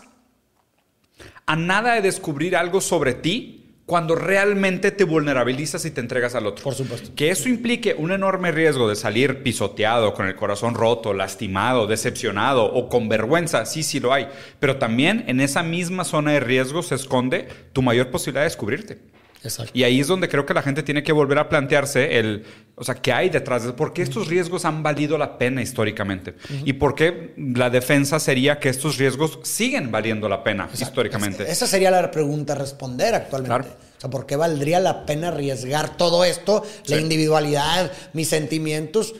a 1.46 1.57
nada 1.57 1.94
de 1.94 2.03
descubrir 2.03 2.57
algo 2.57 2.81
sobre 2.81 3.14
ti 3.14 3.56
cuando 3.87 4.16
realmente 4.16 4.90
te 4.90 5.05
vulnerabilizas 5.05 5.85
y 5.85 5.92
te 5.92 6.01
entregas 6.01 6.35
al 6.35 6.46
otro. 6.46 6.64
Por 6.64 6.75
supuesto. 6.75 7.11
Que 7.14 7.31
eso 7.31 7.49
implique 7.49 7.94
un 7.96 8.11
enorme 8.11 8.51
riesgo 8.51 8.88
de 8.88 8.96
salir 8.96 9.44
pisoteado, 9.44 10.12
con 10.12 10.27
el 10.27 10.35
corazón 10.35 10.75
roto, 10.75 11.14
lastimado, 11.14 11.87
decepcionado 11.87 12.64
o 12.64 12.88
con 12.88 13.09
vergüenza, 13.09 13.64
sí, 13.64 13.85
sí 13.85 14.01
lo 14.01 14.12
hay. 14.12 14.27
Pero 14.59 14.77
también 14.77 15.25
en 15.29 15.40
esa 15.40 15.62
misma 15.62 16.03
zona 16.05 16.33
de 16.33 16.40
riesgo 16.40 16.83
se 16.83 16.96
esconde 16.96 17.49
tu 17.72 17.81
mayor 17.81 18.11
posibilidad 18.11 18.42
de 18.42 18.49
descubrirte. 18.49 18.99
Exacto. 19.46 19.72
Y 19.74 19.85
ahí 19.85 20.00
es 20.00 20.06
donde 20.06 20.28
creo 20.28 20.44
que 20.46 20.54
la 20.54 20.62
gente 20.62 20.82
tiene 20.82 21.02
que 21.02 21.12
volver 21.12 21.38
a 21.38 21.48
plantearse 21.48 22.18
el, 22.18 22.44
o 22.74 22.85
sea, 22.85 22.94
qué 22.96 23.12
hay 23.12 23.30
detrás 23.30 23.64
de 23.64 23.72
por 23.72 23.92
qué 23.92 24.02
estos 24.02 24.26
riesgos 24.28 24.64
han 24.64 24.82
valido 24.82 25.16
la 25.18 25.38
pena 25.38 25.62
históricamente 25.62 26.35
y 26.64 26.72
por 26.74 26.94
qué 26.94 27.32
la 27.37 27.70
defensa 27.70 28.18
sería 28.20 28.59
que 28.59 28.68
estos 28.68 28.96
riesgos 28.98 29.38
siguen 29.42 29.90
valiendo 29.90 30.28
la 30.28 30.42
pena 30.44 30.68
históricamente. 30.72 31.44
Es- 31.44 31.50
esa 31.50 31.66
sería 31.66 31.90
la 31.90 32.11
pregunta 32.11 32.52
a 32.52 32.56
responder 32.56 33.14
actualmente. 33.14 33.48
Claro. 33.68 33.87
O 33.96 34.00
sea, 34.00 34.11
¿por 34.11 34.26
qué 34.26 34.37
valdría 34.37 34.78
la 34.80 35.06
pena 35.06 35.28
arriesgar 35.28 35.96
todo 35.96 36.24
esto, 36.24 36.62
la 36.87 36.96
individualidad, 37.00 37.90
mis 38.12 38.28
sentimientos, 38.28 39.14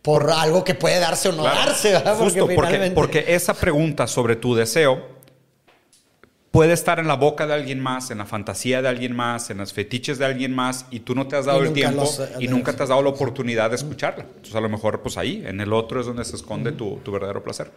por 0.00 0.30
algo 0.32 0.64
que 0.64 0.74
puede 0.74 0.98
darse 0.98 1.28
o 1.28 1.32
no 1.32 1.42
Claro, 1.42 1.58
darse? 1.66 1.92
¿verdad? 1.92 2.16
Justo, 2.16 2.48
porque 2.94 3.24
esa 3.28 3.54
pregunta 3.54 4.06
sobre 4.06 4.36
tu 4.36 4.54
deseo 4.54 5.11
puede 6.52 6.74
estar 6.74 7.00
en 7.00 7.08
la 7.08 7.16
boca 7.16 7.46
de 7.46 7.54
alguien 7.54 7.80
más, 7.80 8.10
en 8.12 8.18
la 8.18 8.26
fantasía 8.26 8.80
de 8.82 8.88
alguien 8.88 9.16
más, 9.16 9.50
en 9.50 9.58
los 9.58 9.72
fetiches 9.72 10.18
de 10.18 10.26
alguien 10.26 10.54
más 10.54 10.86
y 10.90 11.00
tú 11.00 11.14
no 11.16 11.26
te 11.26 11.34
has 11.36 11.46
dado 11.46 11.62
el 11.62 11.72
tiempo 11.72 12.02
los- 12.02 12.20
y 12.38 12.46
nunca 12.46 12.74
te 12.76 12.82
has 12.84 12.90
dado 12.90 13.02
la 13.02 13.08
oportunidad 13.08 13.70
de 13.70 13.76
escucharla. 13.76 14.24
Entonces 14.24 14.54
a 14.54 14.60
lo 14.60 14.68
mejor 14.68 15.00
pues 15.02 15.16
ahí, 15.16 15.42
en 15.46 15.60
el 15.60 15.72
otro 15.72 15.98
es 16.00 16.06
donde 16.06 16.24
se 16.24 16.36
esconde 16.36 16.70
tu, 16.72 17.00
tu 17.02 17.10
verdadero 17.10 17.42
placer. 17.42 17.70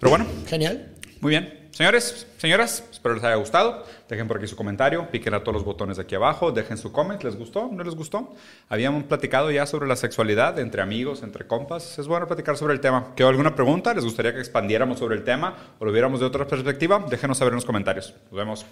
Pero 0.00 0.10
bueno, 0.10 0.26
Genial. 0.48 0.88
Muy 1.20 1.30
bien. 1.30 1.66
Señores, 1.76 2.26
señoras, 2.38 2.88
espero 2.90 3.14
les 3.16 3.24
haya 3.24 3.34
gustado. 3.34 3.84
Dejen 4.08 4.26
por 4.28 4.38
aquí 4.38 4.46
su 4.46 4.56
comentario, 4.56 5.10
piquen 5.10 5.34
a 5.34 5.40
todos 5.40 5.54
los 5.54 5.64
botones 5.64 5.98
de 5.98 6.04
aquí 6.04 6.14
abajo, 6.14 6.50
dejen 6.50 6.78
su 6.78 6.90
comment. 6.90 7.22
¿Les 7.22 7.36
gustó? 7.36 7.68
¿No 7.70 7.84
les 7.84 7.94
gustó? 7.94 8.34
Habíamos 8.70 9.04
platicado 9.04 9.50
ya 9.50 9.66
sobre 9.66 9.86
la 9.86 9.96
sexualidad 9.96 10.58
entre 10.58 10.80
amigos, 10.80 11.22
entre 11.22 11.46
compas. 11.46 11.98
Es 11.98 12.06
bueno 12.06 12.26
platicar 12.26 12.56
sobre 12.56 12.72
el 12.72 12.80
tema. 12.80 13.12
¿Quedó 13.14 13.28
alguna 13.28 13.54
pregunta? 13.54 13.92
¿Les 13.92 14.04
gustaría 14.04 14.32
que 14.32 14.40
expandiéramos 14.40 14.98
sobre 14.98 15.16
el 15.16 15.24
tema 15.24 15.54
o 15.78 15.84
lo 15.84 15.92
viéramos 15.92 16.20
de 16.20 16.26
otra 16.26 16.46
perspectiva? 16.46 17.04
Déjenos 17.10 17.36
saber 17.36 17.52
en 17.52 17.56
los 17.56 17.66
comentarios. 17.66 18.14
Nos 18.30 18.38
vemos. 18.38 18.66